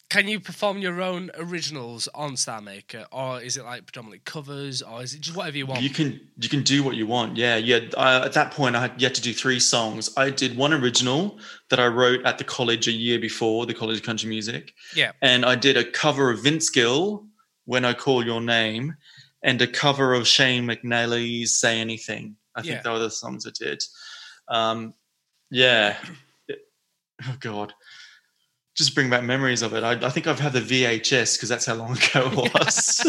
[0.09, 4.81] Can you perform your own originals on Star Maker, or is it like predominantly covers,
[4.81, 5.81] or is it just whatever you want?
[5.81, 7.37] You can you can do what you want.
[7.37, 7.79] Yeah, yeah.
[7.95, 10.11] Uh, at that point, I had yet to do three songs.
[10.17, 13.99] I did one original that I wrote at the college a year before the College
[13.99, 15.13] of Country Music, yeah.
[15.21, 17.25] and I did a cover of Vince Gill,
[17.65, 18.95] "When I Call Your Name,"
[19.43, 22.81] and a cover of Shane McNally's "Say Anything." I think Yeah.
[22.83, 23.81] they were the songs I did.
[24.47, 24.93] Um,
[25.49, 25.97] yeah.
[27.23, 27.73] Oh God.
[28.75, 29.83] Just bring back memories of it.
[29.83, 33.03] I, I think I've had the VHS because that's how long ago it was.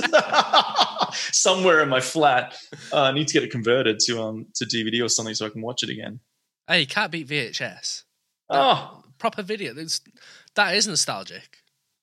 [1.32, 2.54] Somewhere in my flat,
[2.92, 5.50] uh, I need to get it converted to um to DVD or something so I
[5.50, 6.20] can watch it again.
[6.66, 8.02] Hey, you can't beat VHS.
[8.50, 9.72] Oh, Proper video.
[10.54, 11.58] That is nostalgic.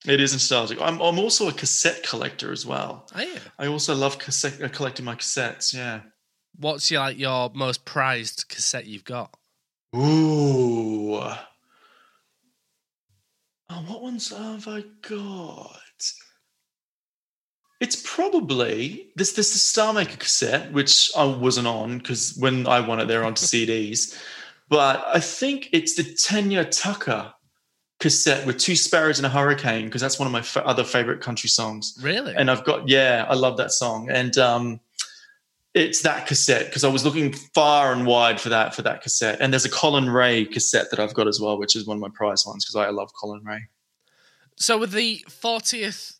[0.05, 0.81] It is nostalgic.
[0.81, 3.07] I'm I'm also a cassette collector as well.
[3.13, 3.39] Oh, yeah.
[3.57, 5.73] I also love cassette uh, collecting my cassettes.
[5.73, 6.01] Yeah.
[6.57, 9.35] What's your like your most prized cassette you've got?
[9.95, 11.15] Ooh.
[13.71, 15.79] Oh, what ones have I got?
[17.79, 22.79] It's probably this this the Star Maker cassette, which I wasn't on because when I
[22.79, 24.17] won it, they're onto CDs.
[24.69, 27.33] But I think it's the Tanya Tucker
[27.99, 31.19] cassette with two sparrows and a hurricane because that's one of my fa- other favorite
[31.21, 32.33] country songs Really?
[32.35, 34.79] and I've got yeah, I love that song, and um,
[35.73, 39.39] it's that cassette because I was looking far and wide for that for that cassette,
[39.41, 42.01] and there's a Collin Raye cassette that I've got as well, which is one of
[42.01, 43.67] my prize ones because I love Collin Raye.
[44.55, 46.17] so with the 40th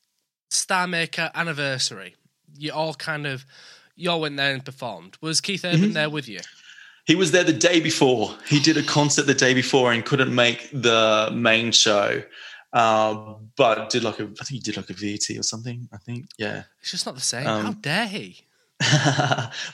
[0.50, 2.16] Star Maker anniversary,
[2.58, 3.46] you all kind of
[3.96, 5.18] you all went there and performed.
[5.22, 5.94] Was Keith Urban Mm-hmm.
[5.94, 6.40] there with you?
[7.10, 8.36] He was there the day before.
[8.48, 12.22] He did a concert the day before and couldn't make the main show,
[12.72, 15.90] uh, but did like a I think he did like a VT or something.
[15.92, 16.66] I think yeah.
[16.82, 17.48] It's just not the same.
[17.48, 18.46] Um, How dare he?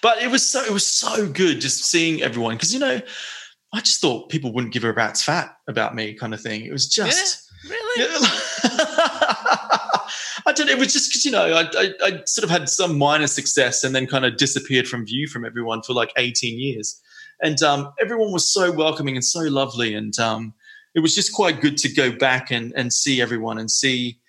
[0.01, 3.01] but it was so it was so good just seeing everyone because you know
[3.73, 6.65] I just thought people wouldn't give a rat's fat about me kind of thing.
[6.65, 8.07] It was just Really?
[8.09, 8.17] yeah.
[10.47, 10.69] I don't.
[10.69, 13.83] It was just because you know I, I I sort of had some minor success
[13.83, 17.01] and then kind of disappeared from view from everyone for like eighteen years,
[17.41, 20.53] and um, everyone was so welcoming and so lovely, and um,
[20.93, 24.19] it was just quite good to go back and and see everyone and see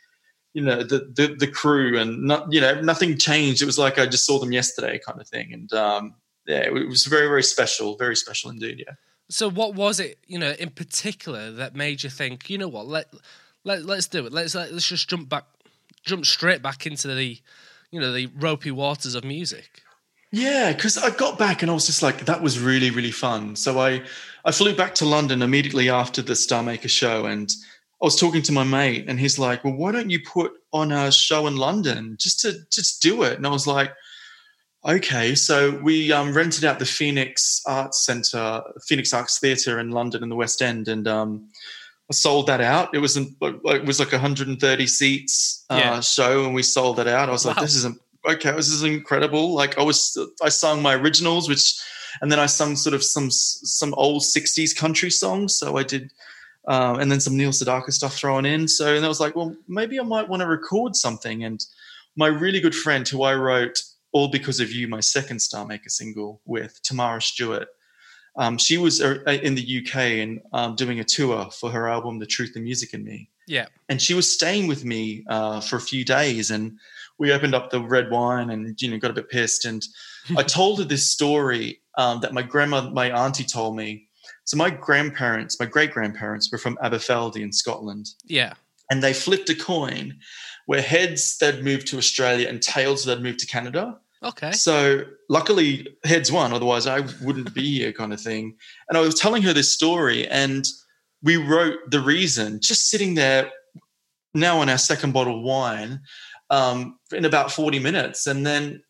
[0.54, 3.62] you know the the, the crew and not you know nothing changed.
[3.62, 6.14] It was like I just saw them yesterday kind of thing, and um,
[6.46, 8.84] yeah, it was very very special, very special indeed.
[8.86, 8.94] Yeah.
[9.28, 12.86] So what was it, you know, in particular that made you think, you know what,
[12.86, 13.12] let
[13.64, 14.32] let let's do it.
[14.32, 15.44] Let's let's just jump back
[16.04, 17.40] jump straight back into the
[17.90, 19.82] you know, the ropey waters of music.
[20.36, 23.56] Yeah, because I got back and I was just like, that was really, really fun.
[23.56, 24.02] So I,
[24.44, 27.50] I flew back to London immediately after the Star Maker show, and
[28.02, 30.92] I was talking to my mate, and he's like, "Well, why don't you put on
[30.92, 33.90] a show in London just to just do it?" And I was like,
[34.84, 40.22] "Okay." So we um, rented out the Phoenix Arts Centre, Phoenix Arts Theatre in London
[40.22, 41.48] in the West End, and um,
[42.10, 42.94] I sold that out.
[42.94, 46.00] It was it was like 130 seats uh, Yeah.
[46.00, 47.30] show, and we sold that out.
[47.30, 47.94] I was like, this is a,
[48.28, 48.52] okay.
[48.52, 49.54] This is incredible.
[49.54, 51.74] Like I was, I sung my originals, which,
[52.20, 55.54] and then I sung sort of some some old 60s country songs.
[55.54, 56.10] So I did,
[56.68, 58.68] um, and then some Neil Sedaka stuff thrown in.
[58.68, 61.44] So and I was like, well, maybe I might want to record something.
[61.44, 61.64] And
[62.16, 65.88] my really good friend, who I wrote "All Because of You," my second Star Maker
[65.90, 67.68] single with, Tamara Stewart.
[68.38, 72.18] Um, she was uh, in the UK and um, doing a tour for her album
[72.18, 73.66] "The Truth and Music in Me," Yeah.
[73.88, 76.50] and she was staying with me uh, for a few days.
[76.50, 76.78] And
[77.18, 79.64] we opened up the red wine and you know got a bit pissed.
[79.64, 79.82] And
[80.36, 84.08] I told her this story um, that my grandma, my auntie, told me.
[84.44, 88.54] So my grandparents, my great grandparents, were from Aberfeldy in Scotland, Yeah.
[88.90, 90.18] and they flipped a coin
[90.66, 93.98] where heads they'd moved to Australia and tails they'd moved to Canada.
[94.22, 94.50] Okay.
[94.52, 96.52] So luckily, heads won.
[96.52, 98.56] Otherwise, I wouldn't be here, kind of thing.
[98.88, 100.64] And I was telling her this story, and
[101.22, 103.50] we wrote the reason just sitting there
[104.34, 106.00] now on our second bottle of wine
[106.50, 108.26] um, in about 40 minutes.
[108.26, 108.82] And then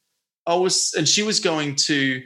[0.47, 2.23] I was, and she was going to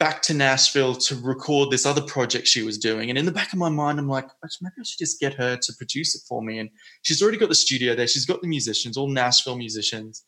[0.00, 3.08] back to Nashville to record this other project she was doing.
[3.08, 4.26] And in the back of my mind, I'm like,
[4.60, 6.58] maybe I should just get her to produce it for me.
[6.58, 6.70] And
[7.02, 8.08] she's already got the studio there.
[8.08, 10.24] She's got the musicians, all Nashville musicians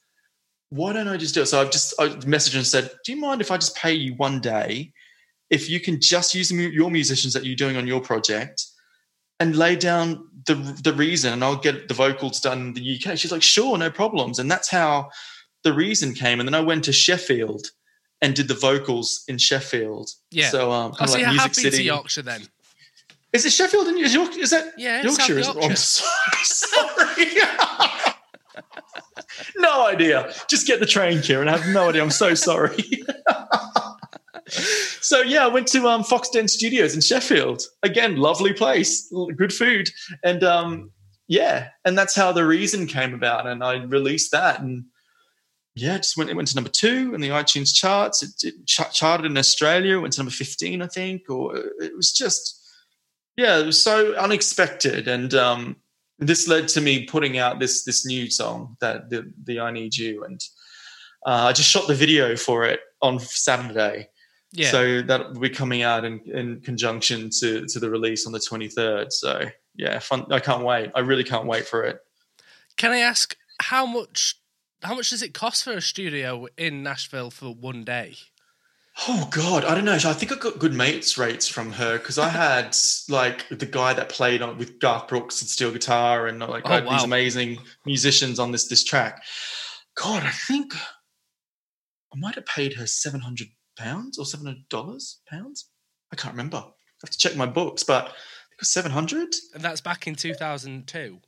[0.71, 1.47] why don't I just do it?
[1.47, 4.15] So I've just I messaged and said, do you mind if I just pay you
[4.15, 4.93] one day
[5.51, 8.65] if you can just use your musicians that you're doing on your project
[9.41, 13.19] and lay down the the reason and I'll get the vocals done in the UK.
[13.19, 14.39] She's like, sure, no problems.
[14.39, 15.11] And that's how
[15.63, 16.41] the reason came.
[16.41, 17.69] And then I went to Sheffield
[18.21, 20.11] and did the vocals in Sheffield.
[20.31, 20.51] Yeah.
[20.51, 21.23] So um, of see.
[21.23, 21.77] like Music City.
[21.79, 22.43] to Yorkshire then.
[23.33, 24.37] Is it Sheffield in is York?
[24.37, 25.39] Is that Yeah, Yorkshire?
[25.39, 25.69] Is- Yorkshire.
[25.69, 26.05] I'm so
[26.45, 27.27] sorry.
[29.57, 30.33] no idea.
[30.49, 31.49] Just get the train, Kieran.
[31.49, 32.03] I have no idea.
[32.03, 32.77] I'm so sorry.
[34.49, 37.63] so yeah, I went to um, Foxden Studios in Sheffield.
[37.83, 39.89] Again, lovely place, good food,
[40.23, 40.91] and um,
[41.29, 43.47] yeah, and that's how the reason came about.
[43.47, 44.85] And I released that, and
[45.75, 46.31] yeah, just went.
[46.31, 48.23] It went to number two in the iTunes charts.
[48.23, 50.01] It, it ch- charted in Australia.
[50.01, 51.23] Went to number fifteen, I think.
[51.29, 52.61] Or it was just
[53.37, 55.77] yeah, it was so unexpected, and um,
[56.19, 59.97] this led to me putting out this this new song that the the I Need
[59.97, 60.41] You, and
[61.27, 64.09] uh, I just shot the video for it on Saturday.
[64.55, 64.71] Yeah.
[64.71, 68.41] So that will be coming out in, in conjunction to to the release on the
[68.41, 69.13] twenty third.
[69.13, 70.27] So yeah, fun.
[70.31, 70.93] I can't wait.
[70.95, 71.99] I really can't wait for it.
[72.77, 74.37] Can I ask how much?
[74.83, 78.17] How much does it cost for a studio in Nashville for one day?
[79.09, 79.95] Oh God, I don't know.
[79.95, 82.77] I think I got good mates rates from her because I had
[83.09, 86.63] like the guy that played on with Garth Brooks and steel guitar and uh, like
[86.67, 89.25] Oh, had these amazing musicians on this this track.
[89.97, 95.21] God, I think I might have paid her seven hundred pounds or seven hundred dollars
[95.29, 95.71] pounds.
[96.13, 96.59] I can't remember.
[96.59, 96.71] I
[97.03, 98.15] have to check my books, but I think
[98.53, 99.29] it was seven hundred.
[99.55, 101.19] And that's back in 2002.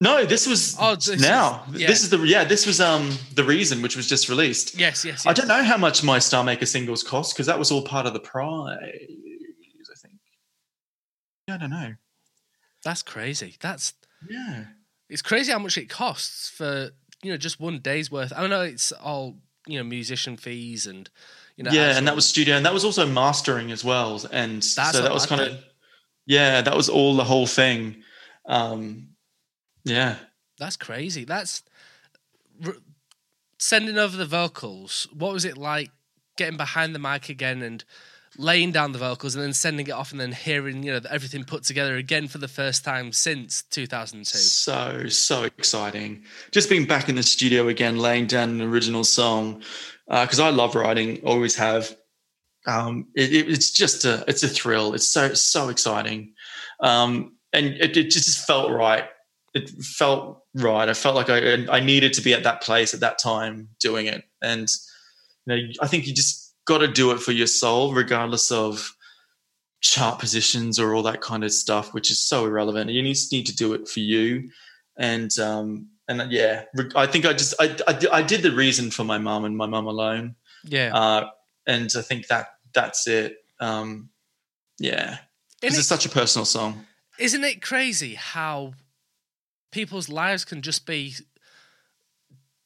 [0.00, 1.64] No, this was Oh, this now.
[1.72, 1.86] is- yeah.
[1.86, 2.44] This is the yeah.
[2.44, 4.74] This was um the reason, which was just released.
[4.78, 5.26] Yes, yes, yes.
[5.26, 8.06] I don't know how much my Star Maker singles cost because that was all part
[8.06, 8.78] of the prize.
[8.82, 10.18] I think.
[11.48, 11.94] Yeah, I don't know.
[12.84, 13.56] That's crazy.
[13.60, 13.94] That's
[14.28, 14.64] Yeah.
[15.08, 16.90] it's crazy how much it costs for
[17.22, 18.32] you know just one day's worth.
[18.32, 18.62] I don't know.
[18.62, 21.08] It's all you know musician fees and
[21.56, 21.70] you know.
[21.70, 24.20] yeah, and that was studio, and that was also mastering as well.
[24.32, 25.64] And That's so that was kind of
[26.26, 28.02] yeah, that was all the whole thing.
[28.46, 29.08] Um,
[29.84, 30.16] yeah.
[30.58, 31.24] That's crazy.
[31.24, 31.62] That's
[32.64, 32.76] r-
[33.58, 35.06] sending over the vocals.
[35.12, 35.90] What was it like
[36.36, 37.84] getting behind the mic again and
[38.38, 41.44] laying down the vocals and then sending it off and then hearing you know everything
[41.44, 44.38] put together again for the first time since 2002?
[44.38, 46.24] So so exciting!
[46.50, 49.62] Just being back in the studio again, laying down an original song
[50.08, 51.96] because I love writing, always have.
[52.66, 54.94] Um, it, it- it's just a it's a thrill.
[54.94, 56.32] It's so so exciting,
[56.80, 59.04] um, and it, it just felt right.
[59.54, 60.88] It felt right.
[60.88, 64.06] I felt like I I needed to be at that place at that time doing
[64.06, 64.68] it, and
[65.46, 68.94] you know I think you just got to do it for your soul, regardless of
[69.80, 72.90] chart positions or all that kind of stuff, which is so irrelevant.
[72.90, 74.50] You just need to do it for you.
[74.96, 79.04] And um, and yeah, I think I just I, I, I did the reason for
[79.04, 81.30] my mum and my mum alone, Yeah, uh,
[81.66, 83.38] and I think that that's it.
[83.60, 84.10] Um,
[84.78, 85.18] yeah,
[85.60, 86.86] because it's such a personal song.
[87.18, 88.74] Isn't it crazy how
[89.72, 91.14] people's lives can just be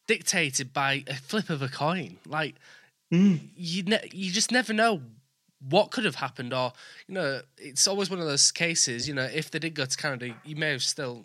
[0.07, 2.19] dictated by a flip of a coin?
[2.27, 2.57] Like
[3.13, 3.41] Mm.
[3.57, 5.01] you, ne- you just never know
[5.67, 6.73] what could have happened, or
[7.07, 9.09] you know, it's always one of those cases.
[9.09, 11.25] You know, if they did go to Canada, you may have still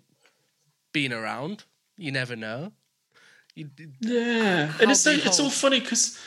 [0.93, 1.65] been around.
[1.97, 2.71] You never know.
[3.55, 3.69] You,
[3.99, 6.17] Yeah, and it's so, it's all funny because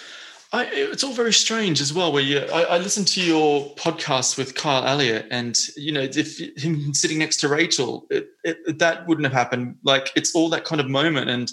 [0.52, 2.12] I, it's all very strange as well.
[2.12, 6.38] Where you, I, I listened to your podcast with Kyle Elliott, and you know, if
[6.56, 9.76] him sitting next to Rachel, it, it, that wouldn't have happened.
[9.82, 11.28] Like it's all that kind of moment.
[11.28, 11.50] And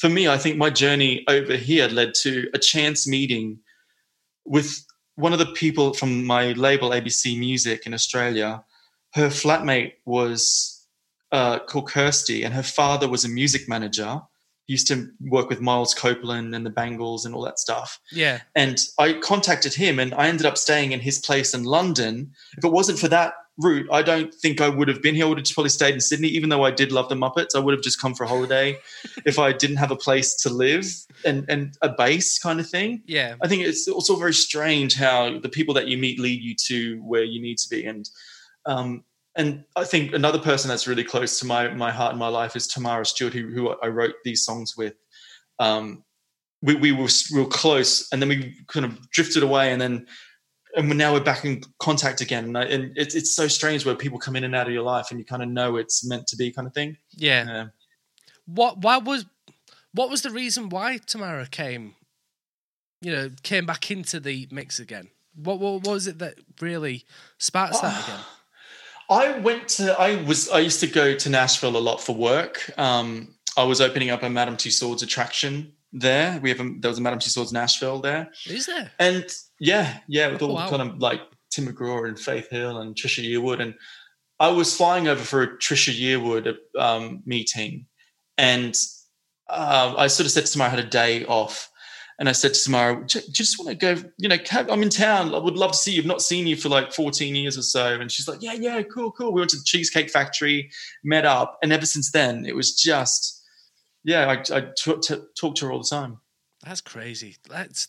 [0.00, 3.58] for me, I think my journey over here led to a chance meeting
[4.46, 4.84] with
[5.16, 8.64] one of the people from my label ABC Music in Australia.
[9.12, 10.86] Her flatmate was
[11.32, 14.22] uh, called Kirsty, and her father was a music manager
[14.66, 17.98] used to work with Miles Copeland and the Bangles and all that stuff.
[18.12, 18.40] Yeah.
[18.54, 22.30] And I contacted him and I ended up staying in his place in London.
[22.56, 25.26] If it wasn't for that route, I don't think I would have been here.
[25.26, 27.54] I would have just probably stayed in Sydney, even though I did love the Muppets.
[27.54, 28.78] I would have just come for a holiday
[29.26, 30.86] if I didn't have a place to live
[31.24, 33.02] and, and a base kind of thing.
[33.06, 33.36] Yeah.
[33.42, 37.00] I think it's also very strange how the people that you meet lead you to
[37.02, 37.86] where you need to be.
[37.86, 38.08] And
[38.66, 39.04] um,
[39.36, 42.56] and I think another person that's really close to my my heart and my life
[42.56, 44.94] is Tamara Stewart, who, who I wrote these songs with.
[45.58, 46.04] Um,
[46.62, 50.06] we, we were real close, and then we kind of drifted away, and then
[50.76, 52.44] and now we're back in contact again.
[52.44, 54.82] And, I, and it's it's so strange where people come in and out of your
[54.82, 56.96] life, and you kind of know it's meant to be, kind of thing.
[57.12, 57.46] Yeah.
[57.46, 57.66] Yeah.
[58.46, 58.78] What?
[58.78, 59.26] Why was?
[59.92, 61.94] What was the reason why Tamara came?
[63.02, 65.08] You know, came back into the mix again.
[65.34, 65.58] What?
[65.58, 67.04] What, what was it that really
[67.38, 68.20] sparks that again?
[69.08, 69.98] I went to.
[69.98, 70.48] I was.
[70.50, 72.70] I used to go to Nashville a lot for work.
[72.78, 76.38] Um, I was opening up a Madame Tussauds attraction there.
[76.40, 78.92] We have a, there was a Madame Tussauds Nashville there, Is there?
[78.98, 79.24] and
[79.60, 80.68] yeah, yeah, with all Oh, wow.
[80.70, 81.20] kind of like
[81.52, 83.74] Tim McGraw and Faith Hill and Trisha Yearwood, and
[84.40, 87.86] I was flying over for a Trisha Yearwood um, meeting,
[88.38, 88.74] and
[89.48, 91.68] uh, I sort of said to Tamara, I had a day off.
[92.18, 95.34] And I said to Tamara, "J- just want to go, you know, I'm in town.
[95.34, 96.02] I would love to see you.
[96.02, 97.98] I've not seen you for like 14 years or so.
[97.98, 99.32] And she's like, yeah, yeah, cool, cool.
[99.32, 100.70] We went to the Cheesecake Factory,
[101.02, 101.58] met up.
[101.62, 103.42] And ever since then, it was just,
[104.04, 106.20] yeah, I, I t- t- talk to her all the time.
[106.62, 107.36] That's crazy.
[107.48, 107.88] That's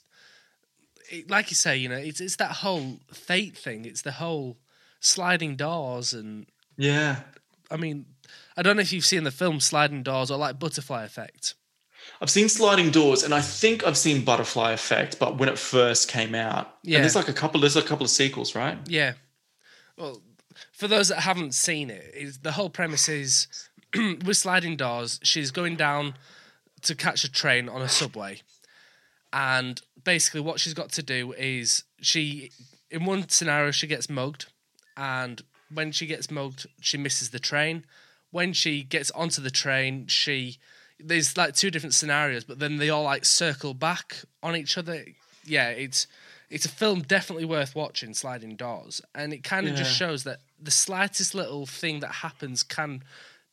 [1.12, 1.78] it, like you say.
[1.78, 3.86] You know, it's it's that whole fate thing.
[3.86, 4.58] It's the whole
[5.00, 6.46] sliding doors, and
[6.78, 7.22] Yeah.
[7.70, 8.06] I mean,
[8.58, 11.54] I don't know if you've seen the film Sliding Doors or like Butterfly Effect.
[12.20, 16.10] I've seen Sliding Doors, and I think I've seen Butterfly Effect, but when it first
[16.10, 16.98] came out, Yeah.
[16.98, 17.62] and there's like a couple.
[17.62, 18.78] There's a couple of sequels, right?
[18.88, 19.14] Yeah.
[19.98, 20.22] Well,
[20.74, 23.48] for those that haven't seen it, is the whole premise is
[23.96, 26.16] with sliding doors, she's going down
[26.82, 28.42] to catch a train on a subway.
[29.32, 32.52] And basically what she's got to do is she
[32.90, 34.48] in one scenario she gets mugged
[34.98, 35.42] and
[35.74, 37.86] when she gets mugged she misses the train.
[38.32, 40.58] When she gets onto the train, she
[41.00, 45.04] there's like two different scenarios, but then they all like circle back on each other.
[45.44, 46.08] Yeah, it's
[46.50, 50.40] it's a film definitely worth watching, Sliding Doors, and it kind of just shows that
[50.62, 53.04] the slightest little thing that happens can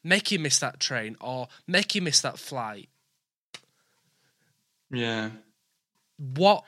[0.05, 2.88] make you miss that train or make you miss that flight.
[4.90, 5.30] Yeah.
[6.18, 6.64] What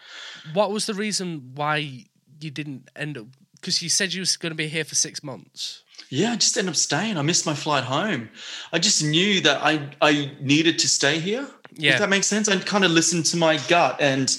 [0.53, 3.26] what was the reason why you didn't end up?
[3.55, 5.82] Because you said you was going to be here for six months.
[6.09, 7.18] Yeah, I just ended up staying.
[7.18, 8.30] I missed my flight home.
[8.72, 11.46] I just knew that I I needed to stay here.
[11.72, 11.92] Yeah.
[11.92, 12.48] If that makes sense.
[12.48, 14.34] I kind of listened to my gut and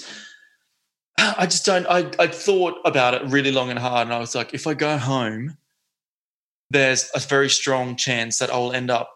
[1.17, 4.35] I just don't I, I thought about it really long and hard and I was
[4.35, 5.57] like, if I go home,
[6.69, 9.09] there's a very strong chance that I'll end up,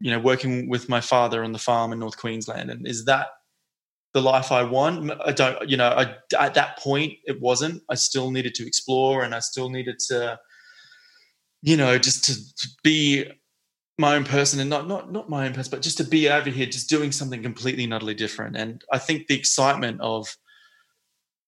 [0.00, 2.70] you know, working with my father on the farm in North Queensland.
[2.70, 3.28] And is that
[4.14, 5.10] the life I want?
[5.24, 7.82] I don't, you know, I, at that point it wasn't.
[7.90, 10.38] I still needed to explore and I still needed to,
[11.62, 13.26] you know, just to, to be
[13.98, 16.50] my own person and not not not my own person, but just to be over
[16.50, 18.56] here, just doing something completely and utterly different.
[18.56, 20.36] And I think the excitement of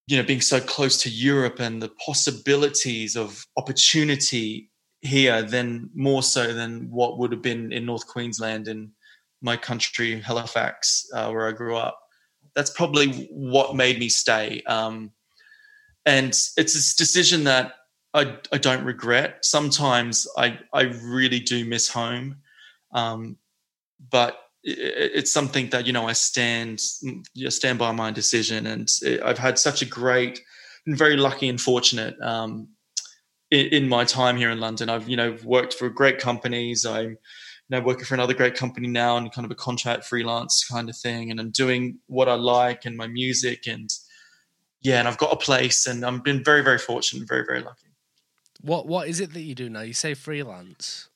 [0.07, 4.71] you know being so close to Europe and the possibilities of opportunity
[5.03, 8.93] here, then more so than what would have been in North Queensland in
[9.43, 11.99] my country, Halifax, uh, where I grew up.
[12.57, 14.62] That's probably what made me stay.
[14.66, 15.12] Um,
[16.07, 17.74] and it's this decision that
[18.14, 19.44] I, I don't regret.
[19.44, 22.36] Sometimes I, I really do miss home.
[22.92, 23.36] Um,
[24.11, 28.66] but it, it's something that, you know, I stand, stand by my decision.
[28.66, 28.88] And
[29.22, 30.40] I've had such a great,
[30.86, 32.68] been very lucky and fortunate um,
[33.50, 34.88] in, in my time here in London.
[34.88, 36.86] I've, you know, worked for great companies.
[36.86, 37.18] I'm,
[37.71, 40.97] know, working for another great company now and kind of a contract freelance kind of
[40.97, 41.31] thing.
[41.31, 43.91] And I'm doing what I like and my music and
[44.83, 47.89] yeah, and I've got a place and I've been very, very fortunate, very, very lucky.
[48.61, 49.83] What what is it that you do now?
[49.83, 51.09] You say freelance.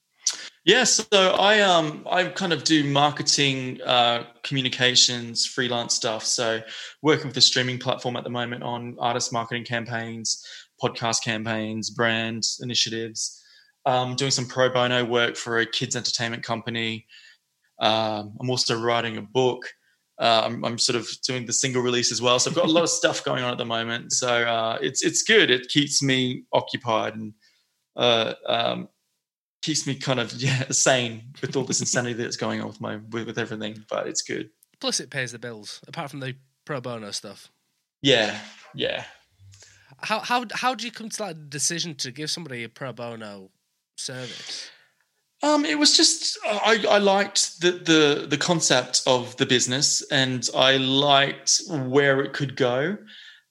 [0.65, 6.25] Yeah, so I um I kind of do marketing, uh, communications, freelance stuff.
[6.25, 6.61] So
[7.03, 10.45] working with a streaming platform at the moment on artist marketing campaigns,
[10.83, 13.40] podcast campaigns, brand initiatives.
[13.87, 17.07] Um, doing some pro bono work for a kids entertainment company.
[17.81, 19.65] Um, I'm also writing a book.
[20.19, 22.39] uh, I'm, I'm, sort of doing the single release as well.
[22.39, 24.13] So I've got a lot of stuff going on at the moment.
[24.13, 25.51] So uh, it's it's good.
[25.51, 27.33] It keeps me occupied and
[27.97, 28.89] uh, um,
[29.63, 32.97] keeps me kind of yeah sane with all this insanity that's going on with my
[33.11, 33.83] with, with everything.
[33.89, 34.51] But it's good.
[34.79, 35.81] Plus, it pays the bills.
[35.89, 37.51] Apart from the pro bono stuff.
[38.03, 38.39] Yeah,
[38.75, 39.05] yeah.
[40.03, 43.51] How how how do you come to that decision to give somebody a pro bono
[44.01, 44.71] service?
[45.43, 50.47] Um, it was just I, I liked the, the the concept of the business, and
[50.55, 52.99] I liked where it could go.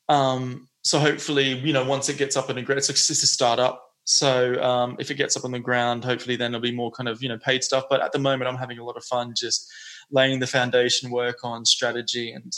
[0.07, 3.83] Um, so hopefully, you know, once it gets up and it's, it's a startup.
[4.03, 7.07] So um, if it gets up on the ground, hopefully then there'll be more kind
[7.07, 7.85] of you know paid stuff.
[7.89, 9.71] But at the moment, I'm having a lot of fun just
[10.11, 12.53] laying the foundation work on strategy and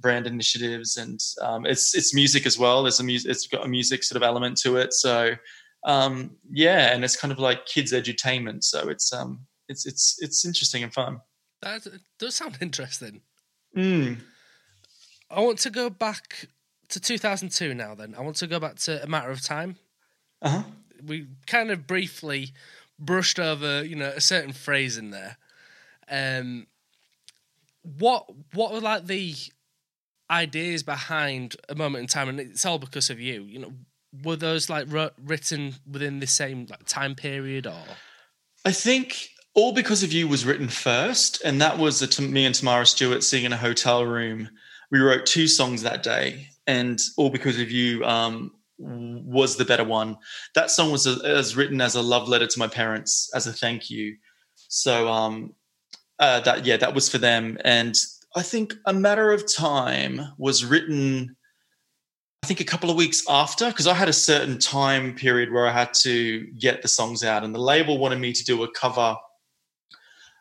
[0.00, 2.82] brand initiatives, and um, it's it's music as well.
[2.82, 4.92] There's a music, it's got a music sort of element to it.
[4.92, 5.34] So
[5.84, 8.64] um, yeah, and it's kind of like kids' edutainment.
[8.64, 11.20] So it's um, it's it's it's interesting and fun.
[11.62, 11.86] That
[12.18, 13.22] does sound interesting.
[13.76, 14.18] Mm.
[15.30, 16.48] I want to go back
[16.90, 17.94] to 2002 now.
[17.94, 19.76] Then I want to go back to a matter of time.
[20.42, 20.62] Uh-huh.
[21.04, 22.50] We kind of briefly
[22.98, 25.38] brushed over, you know, a certain phrase in there.
[26.08, 26.66] Um,
[27.82, 29.34] what what were like the
[30.30, 33.42] ideas behind a moment in time, and it's all because of you.
[33.42, 33.72] You know,
[34.24, 34.86] were those like
[35.22, 37.84] written within the same like time period, or?
[38.64, 42.54] I think all because of you was written first, and that was a, me and
[42.54, 44.48] Tamara Stewart sitting in a hotel room.
[44.90, 49.84] We wrote two songs that day, and all because of you um, was the better
[49.84, 50.16] one.
[50.54, 53.52] That song was, a, was written as a love letter to my parents as a
[53.52, 54.16] thank you.
[54.68, 55.54] So um,
[56.18, 57.96] uh, that yeah, that was for them, and
[58.34, 61.36] I think a matter of time was written.
[62.42, 65.66] I think a couple of weeks after, because I had a certain time period where
[65.66, 68.70] I had to get the songs out, and the label wanted me to do a
[68.72, 69.16] cover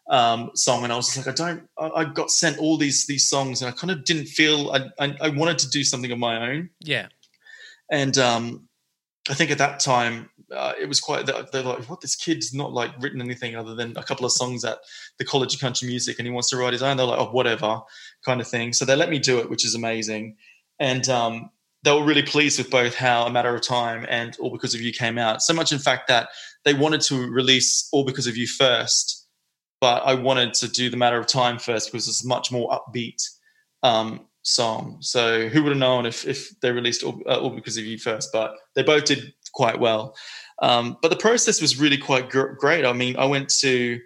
[0.10, 1.70] um, song, and I was just like, I don't.
[1.78, 4.72] I, I, got sent all these these songs, and I kind of didn't feel.
[4.72, 6.72] I, I, I wanted to do something of my own.
[6.80, 7.08] Yeah,
[7.92, 8.68] and um,
[9.30, 12.74] I think at that time uh, it was quite they're like what this kid's not
[12.74, 14.80] like written anything other than a couple of songs at
[15.20, 17.32] the college of country music and he wants to write his own they're like oh
[17.32, 17.82] whatever
[18.26, 20.36] kind of thing so they let me do it which is amazing
[20.80, 21.50] and um,
[21.84, 24.82] they were really pleased with both how a matter of time and all because of
[24.82, 25.42] you came out.
[25.42, 26.30] So much in fact that
[26.64, 29.18] they wanted to release all because of you first
[29.80, 33.20] but i wanted to do the matter of time first because it's much more upbeat
[33.84, 34.98] um, song.
[35.02, 37.98] So who would have known if, if they released all, uh, all because of you
[37.98, 40.16] first but they both did quite well.
[40.62, 42.86] Um, but the process was really quite gr- great.
[42.86, 44.00] I mean, I went to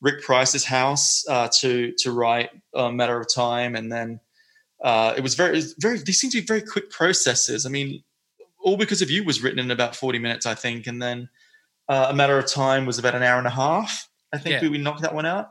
[0.00, 4.20] Rick Price's house uh, to to write a matter of time, and then
[4.82, 5.98] uh, it was very very.
[5.98, 7.66] These seem to be very quick processes.
[7.66, 8.02] I mean,
[8.60, 11.28] all because of you was written in about forty minutes, I think, and then
[11.88, 14.08] uh, a matter of time was about an hour and a half.
[14.32, 14.62] I think yeah.
[14.62, 15.50] we, we knocked that one out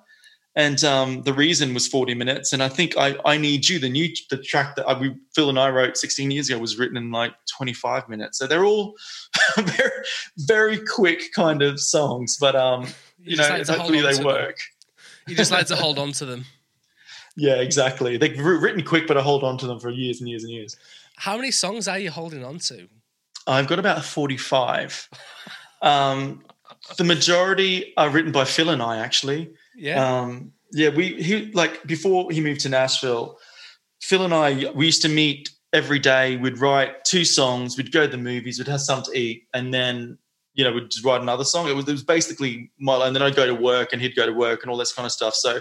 [0.55, 3.89] and um, the reason was 40 minutes and i think i, I need you the
[3.89, 6.97] new the track that I, we, phil and i wrote 16 years ago was written
[6.97, 8.95] in like 25 minutes so they're all
[9.57, 9.91] very
[10.37, 12.83] very quick kind of songs but um
[13.19, 15.27] you, you know like hopefully they work them.
[15.27, 16.45] you just like to hold on to them
[17.35, 20.43] yeah exactly they've written quick but i hold on to them for years and years
[20.43, 20.77] and years
[21.17, 22.87] how many songs are you holding on to
[23.47, 25.09] i've got about 45
[25.81, 26.43] um
[26.97, 30.19] the majority are written by phil and i actually yeah.
[30.19, 33.37] Um, yeah, we he like before he moved to Nashville,
[34.01, 36.37] Phil and I we used to meet every day.
[36.37, 37.77] We'd write two songs.
[37.77, 38.57] We'd go to the movies.
[38.57, 40.17] We'd have something to eat, and then
[40.53, 41.67] you know we'd just write another song.
[41.67, 43.05] It was, it was basically my.
[43.05, 45.05] And then I'd go to work, and he'd go to work, and all this kind
[45.05, 45.35] of stuff.
[45.35, 45.59] So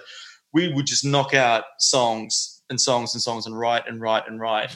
[0.54, 4.40] we would just knock out songs and songs and songs and write and write and
[4.40, 4.74] write.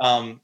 [0.00, 0.40] Um,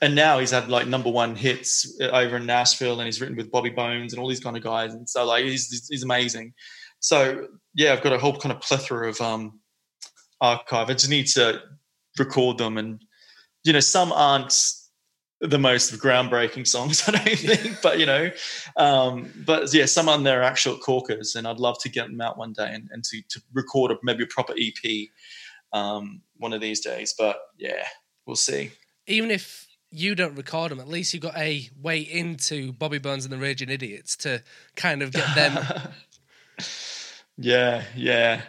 [0.00, 3.50] and now he's had like number one hits over in Nashville, and he's written with
[3.52, 4.94] Bobby Bones and all these kind of guys.
[4.94, 6.54] And so like he's he's amazing.
[6.98, 9.60] So yeah, I've got a whole kind of plethora of um,
[10.40, 10.88] archive.
[10.88, 11.60] I just need to
[12.18, 13.04] record them, and
[13.64, 14.54] you know, some aren't
[15.42, 18.30] the most groundbreaking songs, I don't think, but you know,
[18.76, 22.20] um, but yeah, some on there are actual corkers, and I'd love to get them
[22.20, 25.08] out one day and, and to, to record a, maybe a proper EP
[25.72, 27.14] um, one of these days.
[27.16, 27.84] But yeah,
[28.26, 28.70] we'll see.
[29.06, 33.24] Even if you don't record them, at least you've got a way into Bobby Bones
[33.24, 34.42] and the Raging Idiots to
[34.76, 35.92] kind of get them
[37.38, 38.42] Yeah, yeah.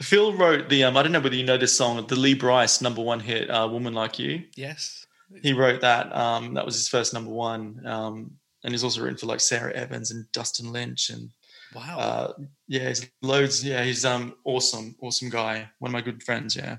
[0.00, 2.80] Phil wrote the um, I don't know whether you know this song, the Lee Brice
[2.80, 5.06] number one hit, uh, "Woman Like You." Yes,
[5.42, 6.14] he wrote that.
[6.14, 8.32] Um, that was his first number one, um,
[8.64, 11.30] and he's also written for like Sara Evans and Dustin Lynch and
[11.74, 12.32] wow, uh,
[12.66, 13.64] yeah, he's loads.
[13.64, 15.68] Yeah, he's um awesome, awesome guy.
[15.78, 16.56] One of my good friends.
[16.56, 16.78] Yeah.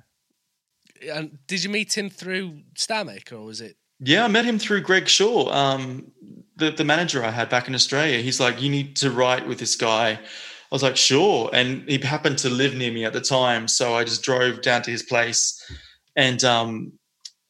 [1.12, 3.78] And did you meet him through StarMaker or was it?
[4.02, 6.12] Yeah, I met him through Greg Shaw, um,
[6.56, 8.20] the the manager I had back in Australia.
[8.20, 10.20] He's like, you need to write with this guy
[10.72, 11.50] I was like, sure.
[11.52, 13.68] And he happened to live near me at the time.
[13.68, 15.60] So I just drove down to his place.
[16.16, 16.94] And um,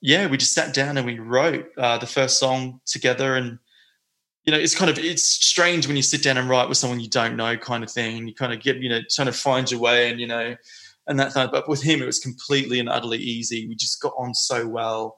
[0.02, 3.36] yeah, we just sat down and we wrote uh, the first song together.
[3.36, 3.60] And,
[4.46, 7.00] you know, it's kind of, it's strange when you sit down and write with someone
[7.00, 8.18] you don't know kind of thing.
[8.18, 10.56] And You kind of get, you know, trying to find your way and, you know,
[11.08, 13.68] and that of, but with him, it was completely and utterly easy.
[13.68, 15.18] We just got on so well.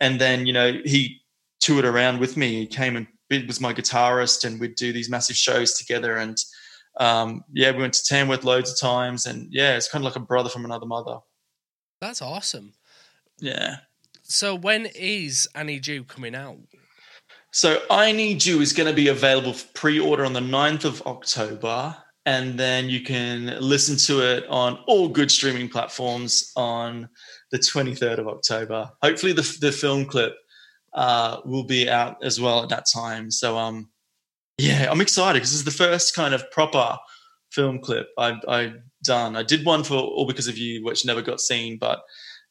[0.00, 1.20] And then, you know, he
[1.60, 2.60] toured around with me.
[2.60, 3.06] He came and
[3.46, 6.16] was my guitarist and we'd do these massive shows together.
[6.16, 6.36] And,
[6.98, 10.22] um, yeah, we went to Tamworth loads of times, and yeah, it's kind of like
[10.22, 11.18] a brother from another mother.
[12.00, 12.74] That's awesome.
[13.38, 13.76] Yeah.
[14.32, 16.56] So when is I Need You coming out?
[17.50, 21.02] So I Need You is going to be available for pre-order on the 9th of
[21.02, 27.10] October, and then you can listen to it on all good streaming platforms on
[27.50, 28.90] the 23rd of October.
[29.02, 30.34] Hopefully, the the film clip
[30.94, 33.30] uh, will be out as well at that time.
[33.30, 33.90] So um,
[34.56, 36.96] yeah, I'm excited because this is the first kind of proper
[37.50, 39.36] film clip I, I've done.
[39.36, 42.00] I did one for All Because of You, which never got seen, but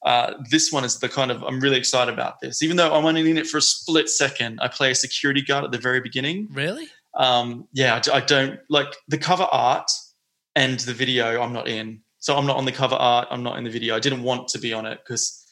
[0.06, 2.64] uh, this one is the kind of I'm really excited about this.
[2.64, 5.64] Even though I'm only in it for a split second, I play a security guard
[5.64, 6.48] at the very beginning.
[6.52, 6.88] Really?
[7.14, 9.92] Um, yeah, I, I don't like the cover art
[10.56, 11.42] and the video.
[11.42, 13.28] I'm not in, so I'm not on the cover art.
[13.32, 13.96] I'm not in the video.
[13.96, 15.46] I didn't want to be on it because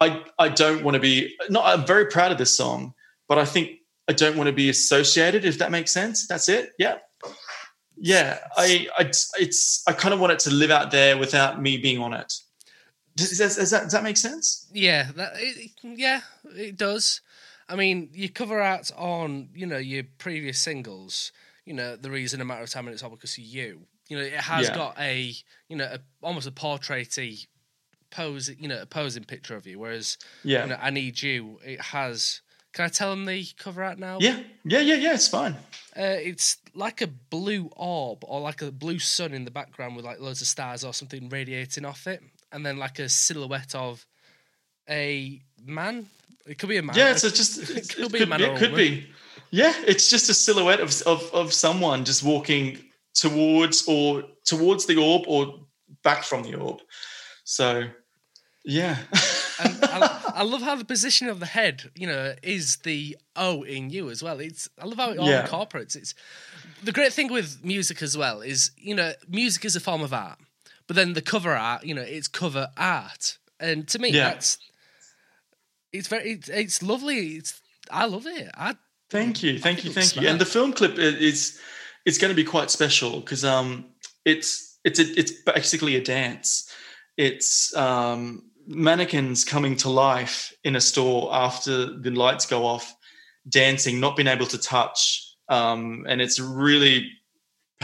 [0.00, 1.34] I I don't want to be.
[1.50, 2.94] Not I'm very proud of this song,
[3.28, 6.26] but I think I don't want to be associated, if that makes sense.
[6.26, 6.72] That's it.
[6.78, 6.96] Yeah.
[7.96, 8.38] Yeah.
[8.56, 12.00] I, I it's, I kind of want it to live out there without me being
[12.00, 12.32] on it.
[13.16, 14.66] Does, does, does that, does that make sense?
[14.72, 15.10] Yeah.
[15.16, 16.20] That, it, yeah,
[16.56, 17.20] it does.
[17.68, 21.32] I mean, your cover art on, you know, your previous singles,
[21.64, 23.82] you know, the reason a matter of time and it's all because of you.
[24.08, 24.74] You know, it has yeah.
[24.74, 25.32] got a,
[25.68, 27.48] you know, a, almost a portraity
[28.10, 29.78] pose, you know, a posing picture of you.
[29.78, 31.58] Whereas, yeah, you know, I need you.
[31.64, 32.42] It has
[32.74, 34.18] can I tell them the cover art now?
[34.20, 35.14] Yeah, yeah, yeah, yeah.
[35.14, 35.52] It's fine.
[35.96, 40.04] Uh, it's like a blue orb or like a blue sun in the background with
[40.04, 42.20] like loads of stars or something radiating off it,
[42.54, 44.06] and then like a silhouette of
[44.88, 46.06] a man.
[46.46, 46.96] It could be a man.
[46.96, 48.40] Yeah, it's just it, could, it be could, a man.
[48.40, 49.06] It could be.
[49.50, 52.78] Yeah, it's just a silhouette of, of of someone just walking
[53.14, 55.60] towards or towards the orb or
[56.02, 56.80] back from the orb.
[57.44, 57.84] So,
[58.64, 58.98] yeah.
[59.58, 63.90] I, I, love how the position of the head, you know, is the O in
[63.90, 64.40] you as well.
[64.40, 65.42] It's I love how it all yeah.
[65.42, 65.94] incorporates.
[65.94, 66.14] It's
[66.82, 70.12] the great thing with music as well is you know music is a form of
[70.12, 70.38] art,
[70.86, 74.30] but then the cover art, you know, it's cover art, and to me yeah.
[74.30, 74.58] that's
[75.92, 77.36] it's very it's, it's lovely.
[77.36, 77.60] It's
[77.90, 78.50] I love it.
[78.54, 78.76] I
[79.10, 80.24] thank you, thank you, thank smart.
[80.24, 80.30] you.
[80.30, 81.60] And the film clip is
[82.04, 83.86] it's going to be quite special because um
[84.24, 86.70] it's it's a, it's basically a dance.
[87.16, 92.94] It's um mannequins coming to life in a store after the lights go off,
[93.48, 95.20] dancing, not being able to touch.
[95.48, 97.10] Um, and it's really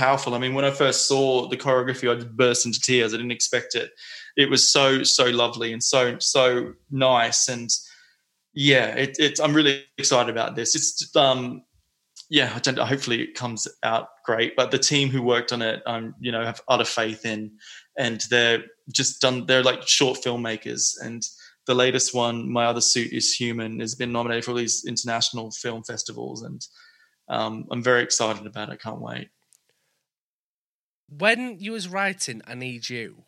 [0.01, 0.35] powerful.
[0.35, 3.13] I mean, when I first saw the choreography, I just burst into tears.
[3.13, 3.91] I didn't expect it.
[4.37, 6.45] It was so, so lovely and so, so
[6.91, 7.49] nice.
[7.49, 7.71] And
[8.55, 10.75] yeah, it, it's, I'm really excited about this.
[10.75, 11.63] It's, um,
[12.31, 14.57] yeah, I don't, hopefully it comes out great.
[14.57, 17.51] But the team who worked on it, um, you know, have utter faith in,
[17.99, 19.47] and they're just done.
[19.47, 21.23] They're like short filmmakers, and
[21.67, 25.51] the latest one, My Other Suit Is Human, has been nominated for all these international
[25.51, 26.61] film festivals, and
[27.29, 28.75] um, I'm very excited about it.
[28.75, 29.29] I can't wait.
[31.17, 33.25] When you was writing "I Need You,"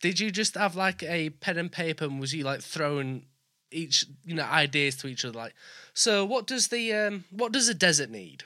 [0.00, 3.24] did you just have like a pen and paper, and was you like throwing
[3.70, 5.38] each you know ideas to each other?
[5.38, 5.54] Like,
[5.94, 8.44] so what does the um, what does a desert need?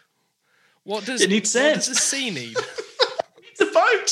[0.84, 1.66] What does it need sand?
[1.66, 2.56] What does the sea need?
[3.50, 4.06] it's a boat.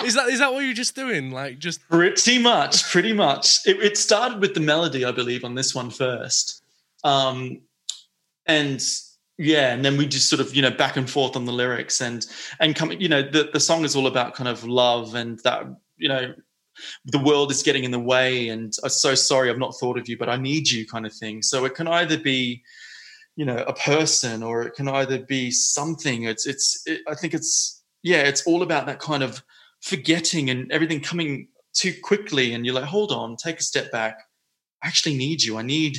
[0.04, 1.30] is that is that what you're just doing?
[1.30, 3.66] Like just pretty much, pretty much.
[3.66, 6.62] It, it started with the melody, I believe, on this one first,
[7.04, 7.60] um,
[8.46, 8.82] and
[9.38, 12.00] yeah, and then we just sort of you know back and forth on the lyrics
[12.00, 12.26] and
[12.60, 12.92] and come.
[12.92, 15.64] You know, the the song is all about kind of love and that
[15.96, 16.34] you know
[17.06, 20.08] the world is getting in the way and I'm so sorry I've not thought of
[20.08, 21.40] you, but I need you kind of thing.
[21.42, 22.62] So it can either be
[23.36, 27.34] you know a person or it can either be something it's it's it, i think
[27.34, 29.42] it's yeah it's all about that kind of
[29.82, 34.18] forgetting and everything coming too quickly and you're like hold on take a step back
[34.82, 35.98] i actually need you i need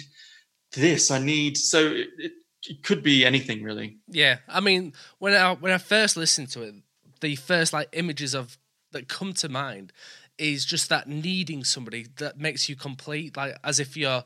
[0.73, 2.31] this i need so it,
[2.69, 6.61] it, could be anything really yeah i mean when i when i first listened to
[6.61, 6.75] it
[7.21, 8.57] the first like images of
[8.91, 9.91] that come to mind
[10.37, 14.23] is just that needing somebody that makes you complete like as if you're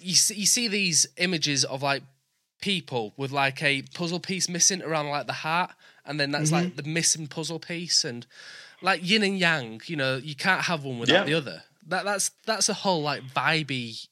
[0.00, 2.02] you see, you see these images of like
[2.60, 5.70] people with like a puzzle piece missing around like the heart
[6.04, 6.64] and then that's mm-hmm.
[6.66, 8.26] like the missing puzzle piece and
[8.82, 11.24] like yin and yang you know you can't have one without yeah.
[11.24, 14.06] the other that that's that's a whole like vibey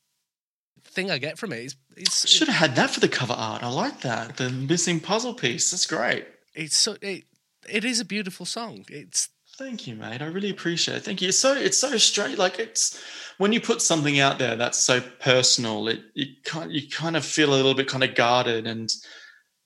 [0.95, 3.63] thing i get from it it's, it's should have had that for the cover art
[3.63, 7.25] i like that the missing puzzle piece that's great It's so it
[7.69, 8.85] it is a beautiful song.
[8.89, 10.21] It's Thank you, mate.
[10.21, 11.05] I really appreciate it.
[11.05, 11.29] Thank you.
[11.29, 12.39] It's so it's so straight.
[12.39, 13.01] Like it's
[13.39, 17.25] when you put something out there that's so personal, it you kind you kind of
[17.25, 18.93] feel a little bit kind of guarded and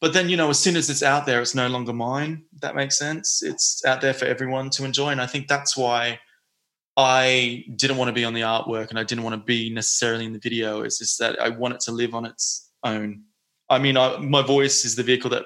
[0.01, 2.45] but then you know as soon as it's out there, it's no longer mine.
[2.61, 3.43] That makes sense.
[3.43, 6.20] It's out there for everyone to enjoy, and I think that's why
[6.99, 10.24] I didn't want to be on the artwork and I didn't want to be necessarily
[10.24, 10.82] in the video.
[10.82, 13.22] It's just that I want it to live on its own.
[13.70, 15.44] I mean, I, my voice is the vehicle that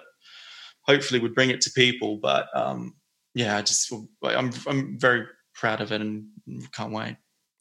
[0.87, 2.95] hopefully would bring it to people, but um,
[3.35, 3.93] yeah, I just
[4.23, 6.25] I'm I'm very proud of it and
[6.73, 7.19] can't wait.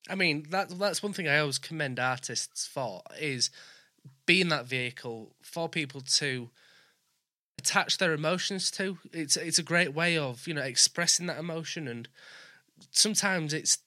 [0.10, 3.50] I mean, that that's one thing I always commend artists for is
[4.26, 6.50] being that vehicle for people to
[7.60, 9.00] attach their emotions to.
[9.12, 12.08] It's it's a great way of you know expressing that emotion, and
[12.92, 13.80] sometimes it's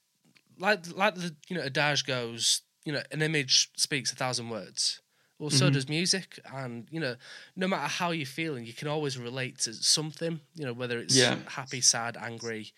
[0.59, 5.01] like like the you know adage goes, you know, an image speaks a thousand words.
[5.39, 5.73] Well, so Mhm.
[5.73, 7.15] does music, and you know,
[7.55, 10.39] no matter how you're feeling, you can always relate to something.
[10.55, 11.39] You know, whether it's Yeah.
[11.47, 12.73] happy, sad, angry,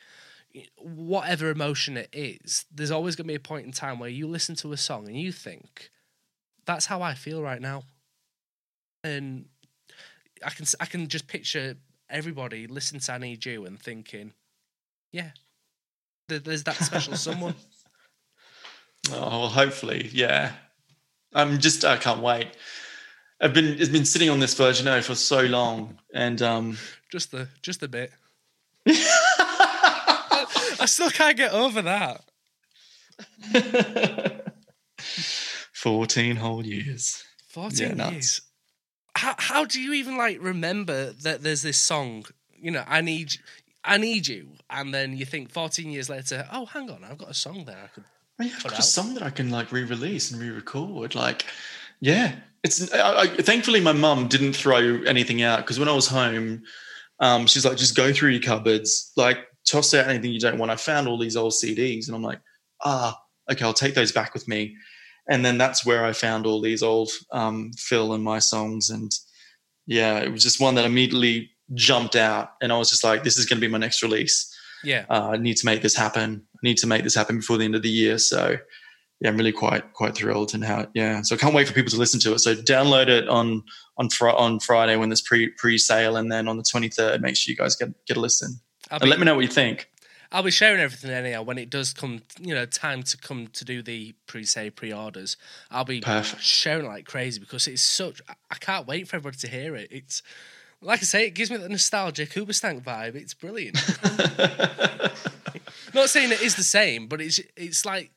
[0.78, 2.66] whatever emotion it is.
[2.72, 5.08] There's always going to be a point in time where you listen to a song
[5.08, 5.92] and you think,
[6.66, 7.84] "That's how I feel right now,"
[9.04, 9.46] and
[10.46, 11.76] I can I can just picture
[12.10, 14.34] everybody listening to "I Need You" and thinking,
[15.12, 15.32] "Yeah,
[16.28, 17.56] there's that special someone."
[19.10, 20.52] Oh, well, hopefully, yeah.
[21.34, 22.48] I'm just I can't wait.
[23.40, 26.78] I've been it's been sitting on this version now for so long, and um,
[27.10, 28.12] Just the just a bit.
[28.88, 32.22] I still can't get over that.
[35.74, 37.24] fourteen whole years.
[37.48, 38.12] Fourteen nuts.
[38.12, 38.42] years.
[39.16, 42.26] How how do you even like remember that there's this song?
[42.60, 43.36] You know, I need
[43.88, 47.30] I need you, and then you think fourteen years later, oh, hang on, I've got
[47.30, 47.78] a song there.
[47.84, 48.04] I could.
[48.40, 48.80] Oh, yeah, I've got out.
[48.80, 51.16] a song that I can like re-release and re-record.
[51.16, 51.46] Like,
[52.02, 52.94] yeah, it's.
[52.94, 56.64] I, I, thankfully, my mum didn't throw anything out because when I was home,
[57.20, 60.72] um, she's like, just go through your cupboards, like toss out anything you don't want.
[60.72, 62.42] I found all these old CDs, and I'm like,
[62.84, 63.18] ah,
[63.50, 64.76] okay, I'll take those back with me.
[65.30, 69.12] And then that's where I found all these old um, Phil and my songs, and
[69.86, 73.38] yeah, it was just one that immediately jumped out, and I was just like, this
[73.38, 74.54] is going to be my next release
[74.84, 76.44] Yeah, uh, I need to make this happen.
[76.56, 78.18] I need to make this happen before the end of the year.
[78.18, 78.58] So
[79.20, 81.22] yeah, I'm really quite quite thrilled and how yeah.
[81.24, 82.40] So I can't wait for people to listen to it.
[82.40, 83.64] So download it on
[83.98, 87.36] on fr- on Friday when there's pre pre sale, and then on the 23rd, make
[87.36, 88.60] sure you guys get get a listen
[88.92, 89.90] I'll and be, let me know what you think.
[90.32, 92.22] I'll be sharing everything anyhow when it does come.
[92.40, 95.38] You know, time to come to do the pre-sale pre-orders.
[95.72, 96.44] I'll be Perfect.
[96.44, 98.22] sharing like crazy because it's such.
[98.52, 99.88] I can't wait for everybody to hear it.
[99.90, 100.22] It's
[100.82, 103.16] like I say, it gives me the nostalgic Hoobastank vibe.
[103.16, 103.76] It's brilliant.
[105.94, 108.12] Not saying it is the same, but it's it's like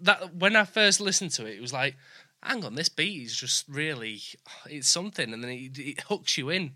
[0.00, 0.34] that.
[0.34, 1.96] When I first listened to it, it was like,
[2.42, 4.20] hang on, this beat is just really,
[4.66, 6.72] it's something, and then it, it hooks you in.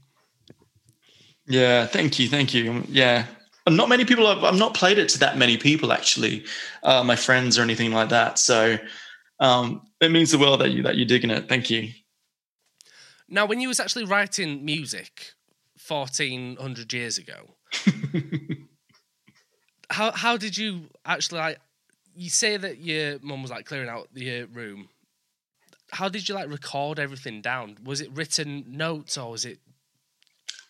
[1.47, 2.84] Yeah, thank you, thank you.
[2.88, 3.26] Yeah,
[3.66, 4.26] and not many people.
[4.26, 6.45] Have, I've not played it to that many people actually,
[6.82, 8.38] uh, my friends or anything like that.
[8.38, 8.76] So
[9.40, 11.49] um, it means the world that you that you're digging it.
[11.49, 11.90] Thank you.
[13.33, 15.33] Now, when you was actually writing music,
[15.78, 17.55] fourteen hundred years ago,
[19.91, 21.59] how how did you actually like?
[22.14, 24.91] You say that your mum was like clearing out your room.
[25.93, 27.78] How did you like record everything down?
[27.83, 29.61] Was it written notes or was it?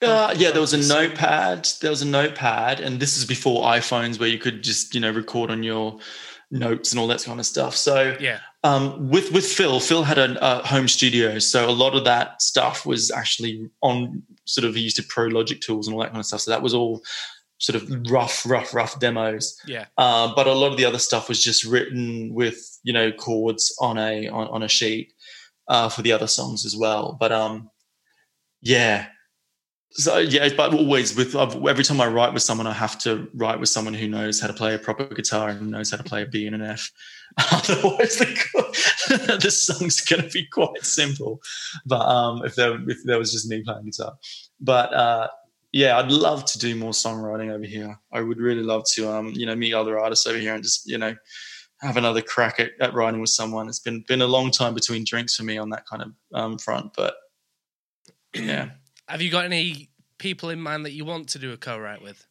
[0.01, 1.69] Uh, yeah, there was a notepad.
[1.81, 5.11] There was a notepad, and this is before iPhones, where you could just you know
[5.11, 5.99] record on your
[6.53, 7.75] notes and all that kind of stuff.
[7.75, 11.97] So Yeah, um, with with Phil, Phil had a, a home studio, so a lot
[11.97, 15.95] of that stuff was actually on sort of he used to Pro Logic tools and
[15.95, 16.43] all that kind of stuff.
[16.43, 17.03] So that was all
[17.59, 19.57] sort of rough, rough, rough demos.
[19.67, 23.11] yeah, Uh, but a lot of the other stuff was just written with you know
[23.11, 25.13] chords on a on, on a sheet
[25.69, 27.17] uh, for the other songs as well.
[27.19, 27.71] But um,
[28.61, 29.07] yeah.
[29.95, 33.29] So yeah, but always with I've, every time I write with someone, I have to
[33.35, 36.05] write with someone who knows how to play a proper guitar and knows how to
[36.05, 36.91] play a B and an F.
[37.53, 41.41] Otherwise, the, the song's going to be quite simple.
[41.85, 44.15] But um, if there if there was just me playing guitar,
[44.61, 45.29] but uh,
[45.73, 47.99] yeah, I'd love to do more songwriting over here.
[48.13, 50.87] I would really love to, um, you know, meet other artists over here and just,
[50.87, 51.17] you know,
[51.81, 53.69] have another crack at, at writing with someone.
[53.69, 56.59] It's been been a long time between drinks for me on that kind of um,
[56.59, 57.15] front, but
[58.35, 58.71] yeah.
[59.13, 62.27] Have you got any people in mind that you want to do a co-write with?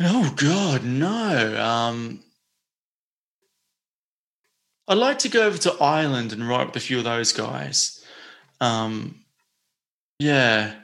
[0.00, 1.62] Oh God, no.
[1.64, 2.24] Um,
[4.88, 8.04] I'd like to go over to Ireland and write with a few of those guys.
[8.60, 9.24] Um,
[10.18, 10.74] yeah,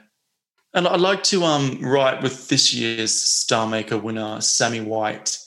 [0.73, 5.39] and I'd like to um, write with this year's Star Maker winner, Sammy White,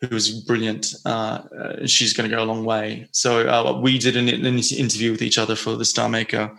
[0.00, 0.94] who was brilliant.
[1.04, 3.08] Uh, uh, she's going to go a long way.
[3.10, 6.56] So uh, we did an, an interview with each other for the Star Maker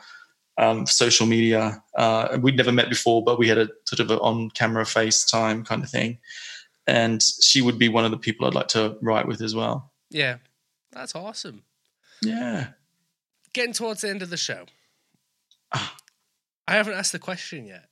[0.60, 1.82] um, social media.
[1.95, 5.84] Uh, we'd never met before, but we had a sort of an on-camera FaceTime kind
[5.84, 6.20] of thing,
[6.86, 9.91] and she would be one of the people I'd like to write with as well.
[10.12, 10.38] Yeah,
[10.91, 11.64] that's awesome.
[12.22, 12.68] Yeah.
[13.53, 14.66] Getting towards the end of the show,
[15.72, 15.95] Ah.
[16.68, 17.89] I haven't asked the question yet.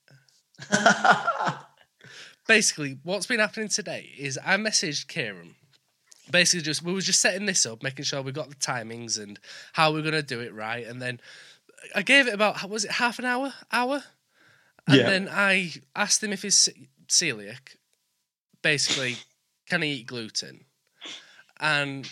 [2.47, 5.55] Basically, what's been happening today is I messaged Kieran.
[6.31, 9.39] Basically, just we were just setting this up, making sure we got the timings and
[9.73, 11.19] how we're gonna do it right, and then
[11.95, 14.03] I gave it about was it half an hour, hour,
[14.87, 15.09] and Yeah.
[15.09, 16.69] then I asked him if he's
[17.07, 17.75] celiac.
[18.61, 19.17] Basically,
[19.69, 20.65] can he eat gluten?
[21.59, 22.09] And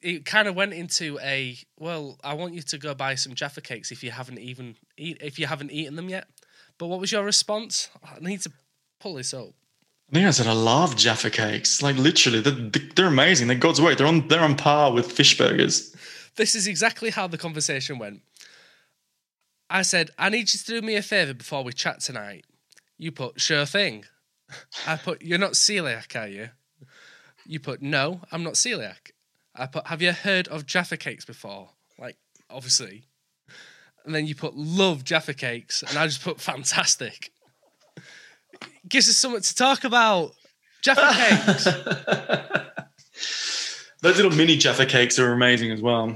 [0.00, 2.18] it kind of went into a well.
[2.24, 5.38] I want you to go buy some Jaffa cakes if you haven't even eat if
[5.38, 6.26] you haven't eaten them yet.
[6.78, 7.88] But what was your response?
[8.02, 8.52] I need to
[9.00, 9.50] pull this up.
[10.10, 11.80] I think I said I love Jaffa cakes.
[11.80, 13.48] Like literally, they're, they're amazing.
[13.48, 13.96] They're God's work.
[13.96, 15.91] They're on they're on par with fish burgers.
[16.36, 18.22] This is exactly how the conversation went.
[19.68, 22.44] I said, I need you to do me a favour before we chat tonight.
[22.98, 24.04] You put, sure thing.
[24.86, 26.50] I put, you're not celiac, are you?
[27.46, 29.12] You put, no, I'm not celiac.
[29.54, 31.70] I put, have you heard of Jaffa cakes before?
[31.98, 32.16] Like,
[32.50, 33.04] obviously.
[34.04, 35.82] And then you put, love Jaffa cakes.
[35.82, 37.32] And I just put, fantastic.
[38.88, 40.34] Gives us something to talk about.
[40.82, 41.12] Jaffa
[43.14, 43.51] cakes.
[44.02, 46.14] Those little mini Jaffa cakes are amazing as well.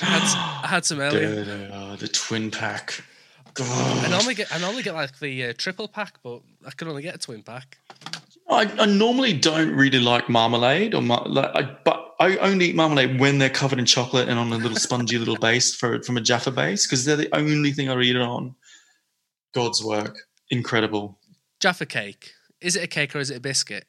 [0.00, 0.34] I had, s-
[0.64, 1.44] I had some earlier.
[1.44, 3.02] Dude, oh, the twin pack.
[3.46, 4.10] I God.
[4.10, 7.16] normally get I normally get like the uh, triple pack, but I can only get
[7.16, 7.78] a twin pack.
[8.48, 12.76] I, I normally don't really like marmalade, or mar- like, I, but I only eat
[12.76, 16.16] marmalade when they're covered in chocolate and on a little spongy little base for from
[16.16, 18.54] a Jaffa base because they're the only thing I eat it on.
[19.54, 20.18] God's work,
[20.50, 21.18] incredible.
[21.60, 22.32] Jaffa cake.
[22.60, 23.86] Is it a cake or is it a biscuit?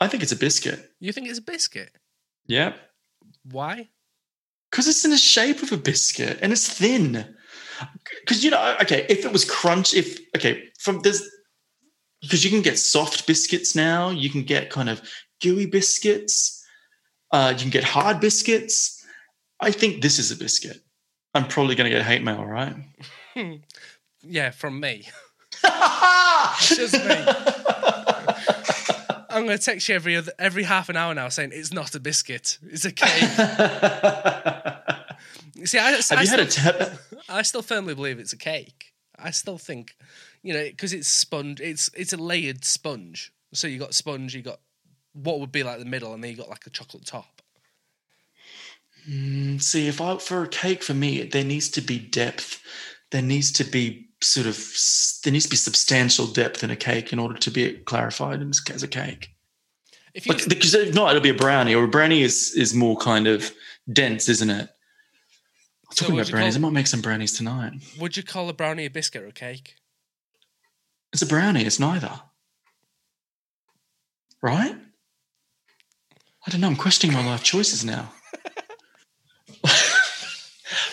[0.00, 0.90] I think it's a biscuit.
[1.00, 1.90] You think it's a biscuit?
[2.46, 2.74] Yeah,
[3.50, 3.88] Why?
[4.70, 7.34] because it's in the shape of a biscuit and it's thin.
[8.20, 11.22] Because you know, okay, if it was crunch, if okay, from there's
[12.20, 15.00] because you can get soft biscuits now, you can get kind of
[15.40, 16.64] gooey biscuits,
[17.32, 19.04] uh, you can get hard biscuits.
[19.60, 20.78] I think this is a biscuit.
[21.34, 22.74] I'm probably going to get hate mail, right?
[24.20, 25.08] Yeah, from me.
[26.60, 27.24] Just me.
[29.38, 31.94] I'm going to text you every other, every half an hour now saying it's not
[31.94, 33.08] a biscuit, it's a cake.
[35.64, 36.88] See, I, I, Have you had a still,
[37.28, 38.92] I still firmly believe it's a cake.
[39.18, 39.96] I still think,
[40.42, 43.32] you know, because it's sponge, it's it's a layered sponge.
[43.52, 44.60] So you got sponge, you got
[45.12, 47.42] what would be like the middle, and then you got like a chocolate top.
[49.08, 52.62] Mm, See, if I for a cake for me, there needs to be depth.
[53.10, 54.56] There needs to be sort of
[55.24, 58.82] there needs to be substantial depth in a cake in order to be clarified as,
[58.82, 59.30] a cake.
[60.14, 62.74] If you, Like, because if not, it'll be a brownie, or a brownie is is
[62.74, 63.52] more kind of
[63.92, 64.68] dense, isn't it?
[65.92, 67.72] So Talking what about brownies, call- I might make some brownies tonight.
[67.98, 69.76] would you call a brownie a biscuit or a cake?
[71.12, 71.64] It's a brownie.
[71.64, 72.20] It's neither.
[74.42, 74.76] Right?
[76.46, 76.66] I don't know.
[76.68, 78.12] I'm questioning my life choices now.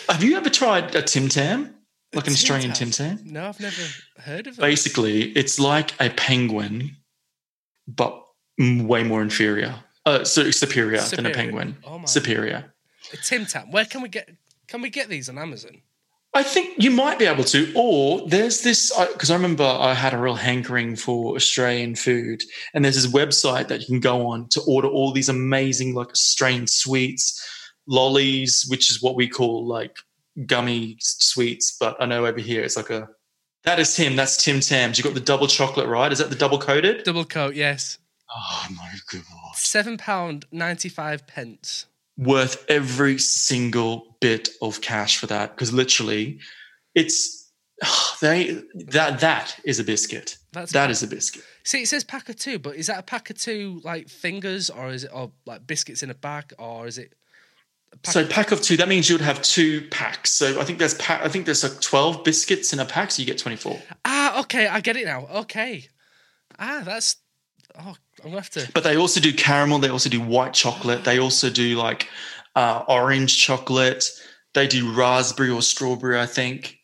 [0.10, 1.75] Have you ever tried a Tim Tam?
[2.16, 2.92] Like an Tim Australian Tam?
[2.92, 3.34] Tim Tam?
[3.34, 3.82] No, I've never
[4.18, 4.62] heard of it.
[4.62, 6.96] Basically, it's like a penguin,
[7.88, 8.24] but
[8.58, 9.76] way more inferior.
[10.06, 11.78] Uh, so superior, than a penguin.
[11.84, 12.06] Oh my.
[12.06, 12.74] superior.
[13.12, 13.72] A Tim Tam.
[13.72, 14.30] Where can we get?
[14.68, 15.82] Can we get these on Amazon?
[16.36, 20.14] I think you might be able to, or there's this because I remember I had
[20.14, 22.44] a real hankering for Australian food,
[22.74, 26.10] and there's this website that you can go on to order all these amazing like
[26.10, 27.42] Australian sweets,
[27.88, 29.98] lollies, which is what we call like
[30.46, 33.08] gummy sweets, but I know over here it's like a
[33.64, 34.98] that is Tim, that's Tim Tams.
[34.98, 36.12] You got the double chocolate, right?
[36.12, 37.04] Is that the double coated?
[37.04, 37.98] Double coat, yes.
[38.30, 39.24] Oh my god,
[39.56, 41.86] Seven pound ninety five pence.
[42.18, 46.40] worth every single bit of cash for that because literally,
[46.94, 47.52] it's
[48.22, 50.38] they that that is a biscuit.
[50.52, 51.44] That's That is a biscuit.
[51.64, 54.70] See, it says pack of two, but is that a pack of two like fingers,
[54.70, 57.14] or is it or like biscuits in a bag, or is it?
[58.04, 58.78] Pack So pack of two.
[58.78, 60.32] That means you would have two packs.
[60.32, 63.26] So I think there's I think there's like twelve biscuits in a pack, so you
[63.26, 63.80] get twenty four.
[64.06, 65.28] ah, okay, I get it now.
[65.34, 65.88] Okay,
[66.60, 67.18] ah, that's.
[67.78, 68.70] Oh, I'm gonna have to.
[68.74, 69.80] But they also do caramel.
[69.80, 71.04] They also do white chocolate.
[71.04, 72.08] They also do like
[72.56, 74.10] uh, orange chocolate.
[74.54, 76.20] They do raspberry or strawberry.
[76.20, 76.78] I think.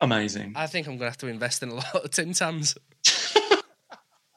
[0.00, 0.54] Amazing.
[0.56, 2.76] I think I'm gonna have to invest in a lot of Tim Tams.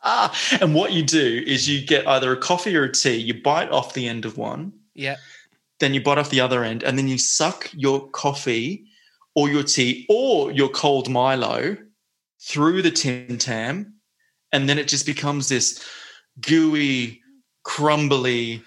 [0.08, 3.16] Ah, and what you do is you get either a coffee or a tea.
[3.16, 5.16] You bite off the end of one, Yeah,
[5.80, 8.86] then you bite off the other end, and then you suck your coffee
[9.36, 11.78] or your tea or your cold Milo
[12.42, 13.96] through the Tim Tam,
[14.52, 15.84] and then it just becomes this
[16.40, 17.22] gooey,
[17.64, 18.64] crumbly,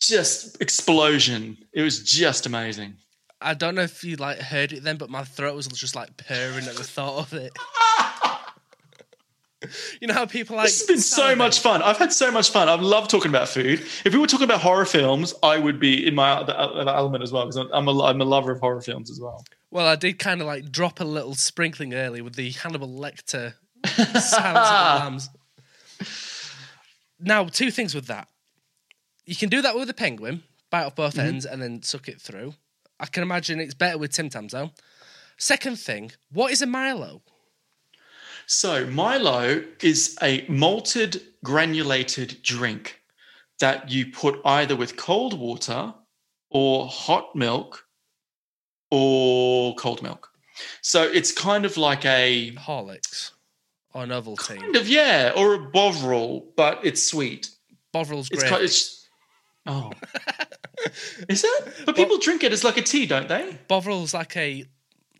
[0.00, 1.56] just explosion.
[1.72, 2.96] It was just amazing.
[3.40, 6.16] I don't know if you like heard it then, but my throat was just like
[6.16, 7.52] purring at the thought of it.
[10.00, 10.66] you know how people like.
[10.66, 11.82] This has been so much fun.
[11.82, 12.68] I've had so much fun.
[12.68, 13.80] I've loved talking about food.
[14.04, 17.32] If we were talking about horror films, I would be in my other element as
[17.32, 19.44] well because I'm, a I'm a lover of horror films as well.
[19.70, 23.54] Well, I did kind of like drop a little sprinkling early with the Hannibal Lecter
[23.84, 25.30] Silence of the Lambs.
[27.18, 28.28] Now, two things with that.
[29.24, 31.26] You can do that with a penguin, bite off both mm-hmm.
[31.26, 32.54] ends, and then suck it through.
[32.98, 34.70] I can imagine it's better with Tim Tams though.
[35.38, 37.22] Second thing, what is a Milo?
[38.46, 43.00] So Milo is a malted granulated drink
[43.58, 45.92] that you put either with cold water
[46.50, 47.86] or hot milk
[48.92, 50.30] or cold milk.
[50.80, 53.32] So it's kind of like a Horlicks
[53.92, 54.60] or an Ovaltine.
[54.60, 57.50] kind of yeah, or a Bovril, but it's sweet.
[57.92, 58.50] Bovril's It's great.
[58.50, 59.08] kind it's
[59.66, 59.90] oh.
[61.28, 61.74] Is it?
[61.84, 63.58] But people drink it as like a tea, don't they?
[63.68, 64.64] Bovril's like a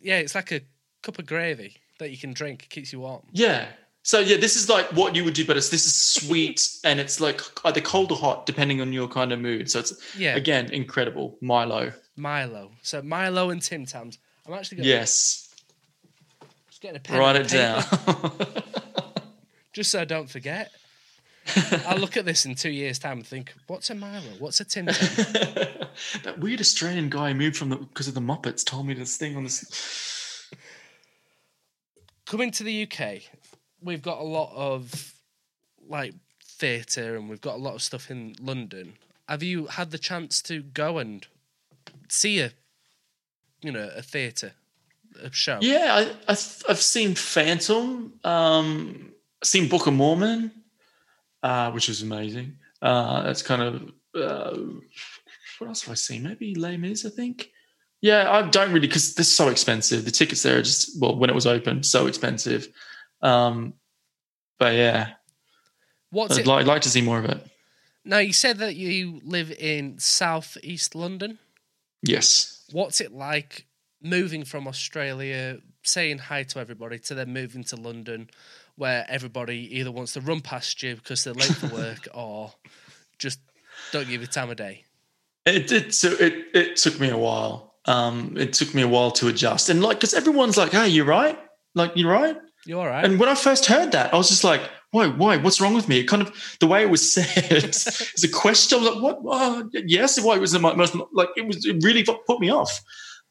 [0.01, 0.61] yeah, it's like a
[1.03, 2.65] cup of gravy that you can drink.
[2.65, 3.23] It keeps you warm.
[3.33, 3.67] Yeah.
[4.03, 7.01] So yeah, this is like what you would do, but it's this is sweet and
[7.01, 9.71] it's like either cold or hot, depending on your kind of mood.
[9.71, 11.37] So it's Yeah, again incredible.
[11.41, 11.93] Milo.
[12.17, 12.71] Milo.
[12.83, 14.19] So Milo and Tim Tams.
[14.47, 14.91] I'm actually going to.
[14.91, 15.55] Yes.
[16.69, 17.19] just getting a pen.
[17.19, 17.83] Write it down.
[19.73, 20.71] just so I don't forget.
[21.87, 24.23] I'll look at this in two years' time and think, what's a Milo?
[24.41, 25.25] What's a Tim Tam?
[26.25, 29.37] that weird Australian guy moved from the because of the Muppets told me this thing
[29.37, 29.65] on this.
[32.27, 33.23] Coming to the UK,
[33.81, 35.15] we've got a lot of
[35.89, 36.15] like
[36.45, 38.95] theatre and we've got a lot of stuff in London.
[39.29, 41.27] Have you had the chance to go and
[42.09, 42.53] see a,
[43.63, 44.53] you know, a theatre,
[45.23, 45.59] a show?
[45.61, 48.13] Yeah, I, I've seen Phantom.
[48.25, 49.13] Um,
[49.45, 50.51] seen Book of Mormon,
[51.43, 52.57] uh, which was amazing.
[52.83, 54.59] Uh, that's kind of uh,
[55.59, 56.25] what else have I seen?
[56.25, 57.51] Maybe Les Mis, I think.
[58.07, 60.05] Yeah, I don't really because they're so expensive.
[60.05, 62.69] The tickets there are just well when it was open, so expensive.
[63.21, 63.75] Um,
[64.59, 65.15] but yeah,
[66.11, 66.47] What's I'd it?
[66.47, 67.41] li- I'd like to see more of it.
[68.05, 71.39] now you said that you live in South East London.
[72.03, 72.65] Yes.
[72.73, 73.67] What's it like
[74.01, 78.31] moving from Australia, saying hi to everybody, to then moving to London,
[78.77, 82.53] where everybody either wants to run past you because they're late for work or
[83.19, 83.41] just
[83.93, 84.85] don't give you time of day?
[85.45, 87.66] It it so it it took me a while.
[87.87, 91.05] Um, it took me a while to adjust, and like because everyone's like, "Hey, you're
[91.05, 91.39] right?
[91.75, 93.05] Like you're right?" You're all right?
[93.05, 94.61] And when I first heard that, I was just like,
[94.91, 95.07] "Why?
[95.07, 95.37] Why?
[95.37, 98.79] What's wrong with me?" It kind of the way it was said is a question.
[98.79, 99.19] I was like, "What?
[99.25, 101.65] Oh, yes." Why it was the most like it was.
[101.65, 102.83] It really put me off.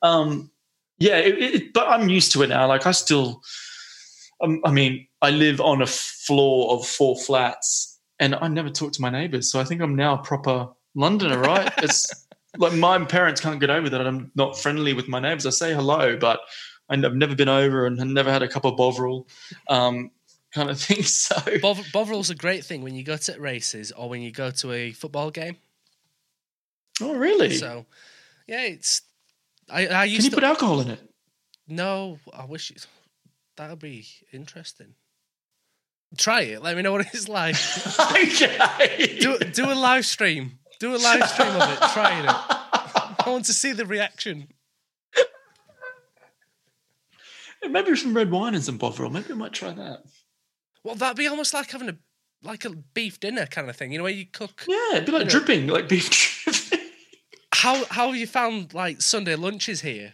[0.02, 0.52] Um,
[1.00, 2.68] yeah, it, it, but I'm used to it now.
[2.68, 3.42] Like I still,
[4.42, 8.94] um, I mean, I live on a floor of four flats, and I never talk
[8.94, 9.52] to my neighbors.
[9.52, 11.74] So I think I'm now a proper Londoner, right?
[11.80, 12.25] it's
[12.58, 15.46] like my parents can't get over that I'm not friendly with my neighbors.
[15.46, 16.40] I say hello, but
[16.90, 19.28] I've never been over and never had a cup of Bovril,
[19.70, 20.12] um,
[20.54, 21.04] kind of thing.
[21.04, 24.52] So Bov- Bovril's a great thing when you go to races or when you go
[24.52, 25.58] to a football game.
[27.02, 27.56] oh, really?
[27.56, 27.86] So,
[28.48, 29.02] yeah, it's.
[29.70, 30.36] I, I Can you to.
[30.36, 31.00] put alcohol in it?
[31.68, 32.86] no, I wish it,
[33.58, 34.94] that would be interesting.
[36.18, 36.62] Try it.
[36.62, 37.56] Let me know what it's like.
[38.00, 39.18] okay.
[39.20, 40.60] do do a live stream.
[40.80, 41.80] Do a live stream of it.
[41.94, 42.30] Trying it.
[42.32, 44.48] I want to see the reaction.
[47.68, 49.10] Maybe some red wine and some Bovril.
[49.10, 50.04] Maybe I might try that.
[50.84, 51.98] Well, that'd be almost like having a
[52.44, 53.92] like a beef dinner kind of thing.
[53.92, 54.66] You know, where you cook.
[54.68, 56.10] Yeah, it'd be like You know- dripping, like beef
[56.44, 56.86] dripping.
[57.54, 60.14] How how have you found like Sunday lunches here?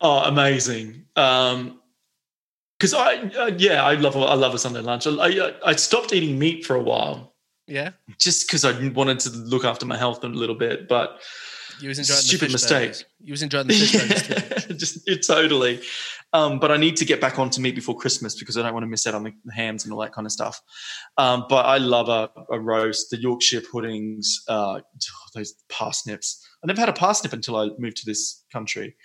[0.00, 1.04] Oh, amazing.
[1.14, 1.80] Um,
[2.78, 5.06] because I, uh, yeah, I love, I love a Sunday lunch.
[5.06, 7.34] I, I, I stopped eating meat for a while
[7.66, 10.88] Yeah, just because I wanted to look after my health a little bit.
[10.88, 11.20] But
[11.80, 12.80] you was enjoying Stupid the mistake.
[12.90, 13.04] burgers.
[13.20, 14.74] You was enjoying the fish burgers too.
[14.78, 15.82] just it, totally.
[16.32, 18.72] Um, but I need to get back on to meat before Christmas because I don't
[18.74, 20.60] want to miss out on the, the hams and all that kind of stuff.
[21.18, 24.80] Um, but I love a, a roast, the Yorkshire puddings, uh,
[25.34, 26.46] those parsnips.
[26.62, 28.96] I never had a parsnip until I moved to this country,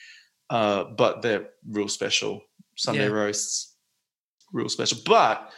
[0.49, 2.41] uh, but they're real special.
[2.75, 3.11] Sunday Yeah.
[3.13, 3.75] roasts,
[4.53, 4.97] real special.
[5.05, 5.49] But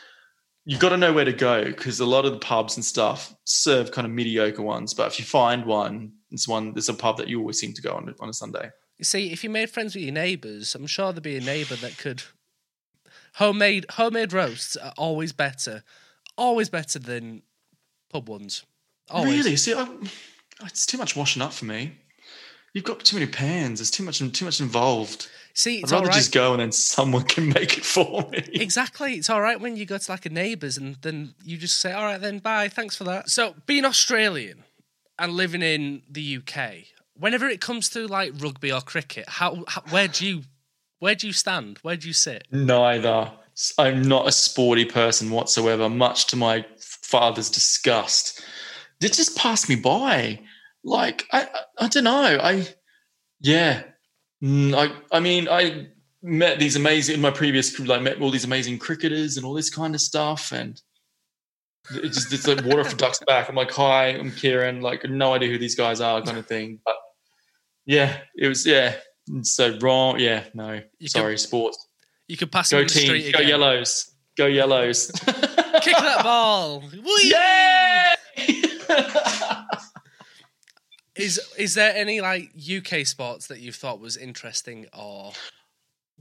[0.66, 3.36] you got to know where to go because a lot of the pubs and stuff
[3.46, 4.94] serve kind of mediocre ones.
[4.94, 6.74] But if you find one, it's one.
[6.74, 8.70] There's a pub that you always seem to go on on a Sunday.
[8.98, 11.76] You see, if you made friends with your neighbours, I'm sure there'd be a neighbour
[11.76, 12.24] that could.
[13.36, 15.84] Homemade homemade roasts are always better,
[16.38, 17.42] always better than
[18.10, 18.64] pub ones.
[19.10, 19.44] Always.
[19.44, 19.56] Really?
[19.58, 19.88] See, I,
[20.64, 21.98] it's too much washing up for me.
[22.74, 23.80] You've got too many pans.
[23.80, 25.28] There's too much too much involved.
[25.54, 26.16] See, I'd it's rather all right.
[26.16, 28.44] just go and then someone can make it for me.
[28.54, 29.14] Exactly.
[29.14, 31.94] It's all right when you go to like a neighbour's and then you just say,
[31.94, 33.30] all right, then bye, thanks for that.
[33.30, 34.64] So, being Australian
[35.20, 36.86] and living in the UK,
[37.16, 40.42] whenever it comes to like rugby or cricket, how, how where do you
[41.00, 41.80] where do you stand?
[41.82, 42.48] Where do you sit?
[42.52, 43.32] Neither.
[43.78, 48.44] I'm not a sporty person whatsoever, much to my father's disgust.
[49.02, 50.40] It just passed me by.
[50.84, 52.40] Like I, I, I don't know.
[52.42, 52.68] I,
[53.42, 53.84] yeah.
[54.44, 55.88] Mm, I, I mean, I
[56.22, 59.70] met these amazing in my previous like met all these amazing cricketers and all this
[59.70, 60.82] kind of stuff, and
[61.92, 63.48] it's just it's like water for ducks back.
[63.48, 64.82] I'm like, hi, I'm Kieran.
[64.82, 66.80] Like, no idea who these guys are, kind of thing.
[66.86, 66.96] But
[67.86, 68.96] yeah, it was yeah.
[69.44, 70.20] So wrong.
[70.20, 70.82] Yeah, no.
[71.00, 71.88] You Sorry, could- sports.
[72.28, 73.08] You could pass Go the team.
[73.08, 73.48] Go again.
[73.48, 74.12] yellows.
[74.38, 75.12] Go yellows.
[75.12, 76.82] Kick that ball.
[76.92, 77.34] Whee!
[77.34, 78.64] Yay!
[81.16, 85.34] Is is there any like UK sports that you thought was interesting or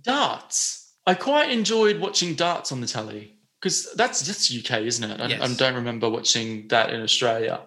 [0.02, 0.92] darts.
[1.06, 5.20] I quite enjoyed watching darts on the telly because that's just UK, isn't it?
[5.20, 7.62] I, I don't remember watching that in Australia.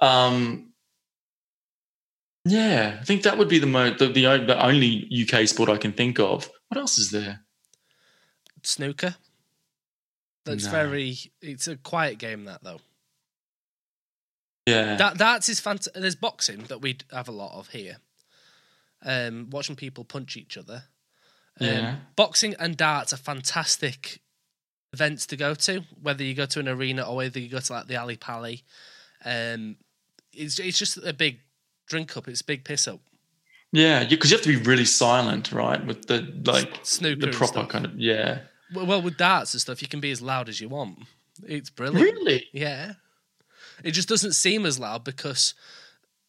[0.00, 0.72] Um,
[2.44, 5.76] yeah, I think that would be the mo the, the the only UK sport I
[5.76, 6.50] can think of.
[6.68, 7.40] What else is there?
[8.62, 9.16] snooker?
[10.44, 10.70] That's No.
[10.70, 11.16] very.
[11.40, 12.44] It's a quiet game.
[12.44, 12.80] That though.
[14.66, 16.00] Yeah, That darts is fantastic.
[16.00, 17.98] There's boxing that we have a lot of here.
[19.02, 20.84] Um, watching people punch each other.
[21.60, 21.96] Um, Yeah.
[22.16, 24.20] Boxing and darts are fantastic
[24.92, 27.72] events to go to, whether you go to an arena or whether you go to
[27.72, 28.62] like the Ally Pally.
[29.24, 29.76] Um,
[30.32, 31.40] it's it's just a big
[31.88, 32.26] drink up.
[32.28, 33.00] It's a big piss up.
[33.72, 35.84] yeah, because you have to be really silent, right?
[35.84, 38.40] With the like Snooker the proper kind of yeah.
[38.74, 41.00] Well, well, with darts and stuff, you can be as loud as you want.
[41.46, 42.02] It's brilliant.
[42.16, 42.46] Really?
[42.52, 42.94] Yeah.
[43.82, 45.54] It just doesn't seem as loud because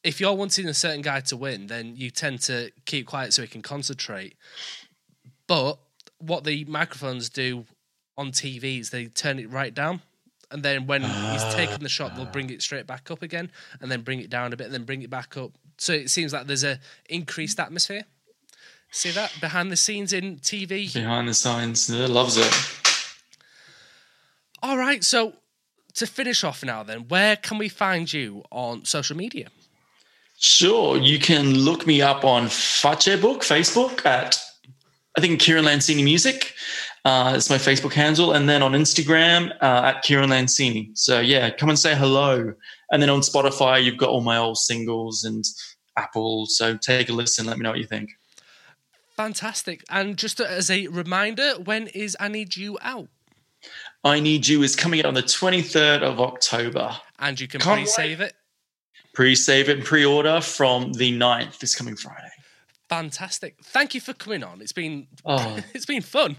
[0.04, 3.42] if you're wanting a certain guy to win, then you tend to keep quiet so
[3.42, 4.36] he can concentrate.
[5.48, 5.80] But
[6.20, 7.66] what the microphones do
[8.18, 10.02] on TV is they turn it right down.
[10.52, 11.54] And then when he's ah.
[11.56, 14.54] taken the shot, they'll bring it straight back up again and then bring it down
[14.54, 15.52] a bit and then bring it back up.
[15.78, 16.80] So it seems like there's a
[17.10, 18.04] increased atmosphere.
[18.92, 20.94] See that behind the scenes in TV?
[20.94, 22.54] Behind the scenes, loves it.
[24.64, 25.34] All right, so
[25.96, 29.50] to finish off now, then, where can we find you on social media?
[30.38, 34.38] Sure, you can look me up on Facebook, Facebook at
[35.18, 36.54] I think Kieran Lancini Music.
[37.06, 40.90] Uh, it's my Facebook handle, and then on Instagram uh, at Kieran Lancini.
[40.98, 42.54] So yeah, come and say hello.
[42.92, 45.46] And then on Spotify, you've got all my old singles and
[45.98, 46.48] Apple.
[46.48, 47.46] So take a listen.
[47.46, 48.10] Let me know what you think.
[49.16, 49.84] Fantastic.
[49.90, 53.08] And just as a reminder, when is I Need You out?
[54.06, 56.96] I Need You is coming out on the 23rd of October.
[57.20, 58.34] And you can Can't pre save it.
[59.14, 62.30] Pre-save it and pre-order from the 9th this coming Friday.
[62.90, 63.56] Fantastic.
[63.64, 64.62] Thank you for coming on.
[64.62, 66.36] It's been Oh, it's been fun.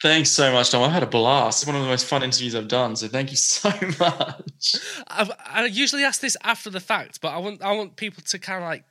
[0.00, 0.82] thanks so much, Tom.
[0.84, 1.62] I've had a blast.
[1.62, 2.94] It's one of the most fun interviews I've done.
[2.96, 4.76] So thank you so much.
[5.08, 8.38] I've, I usually ask this after the fact, but I want I want people to
[8.38, 8.84] kind of like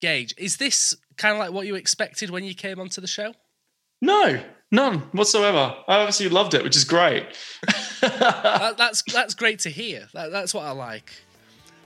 [0.00, 0.32] gauge.
[0.38, 3.34] Is this kind of like what you expected when you came onto the show?
[4.00, 4.40] No,
[4.74, 5.74] none whatsoever.
[5.88, 7.26] I obviously loved it, which is great.
[8.00, 10.08] That, that's that's great to hear.
[10.12, 11.10] That, that's what I like.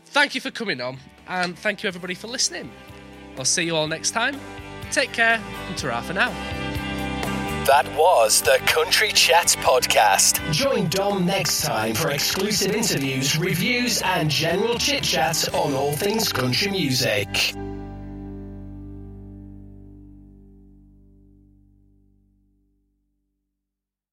[0.07, 2.71] Thank you for coming on, and thank you everybody for listening.
[3.37, 4.41] I'll see you all next time.
[4.91, 6.31] Take care, and ta for now.
[7.67, 10.41] That was the Country Chat Podcast.
[10.53, 16.33] Join Dom next time for exclusive interviews, reviews, and general chit chat on all things
[16.33, 17.55] country music.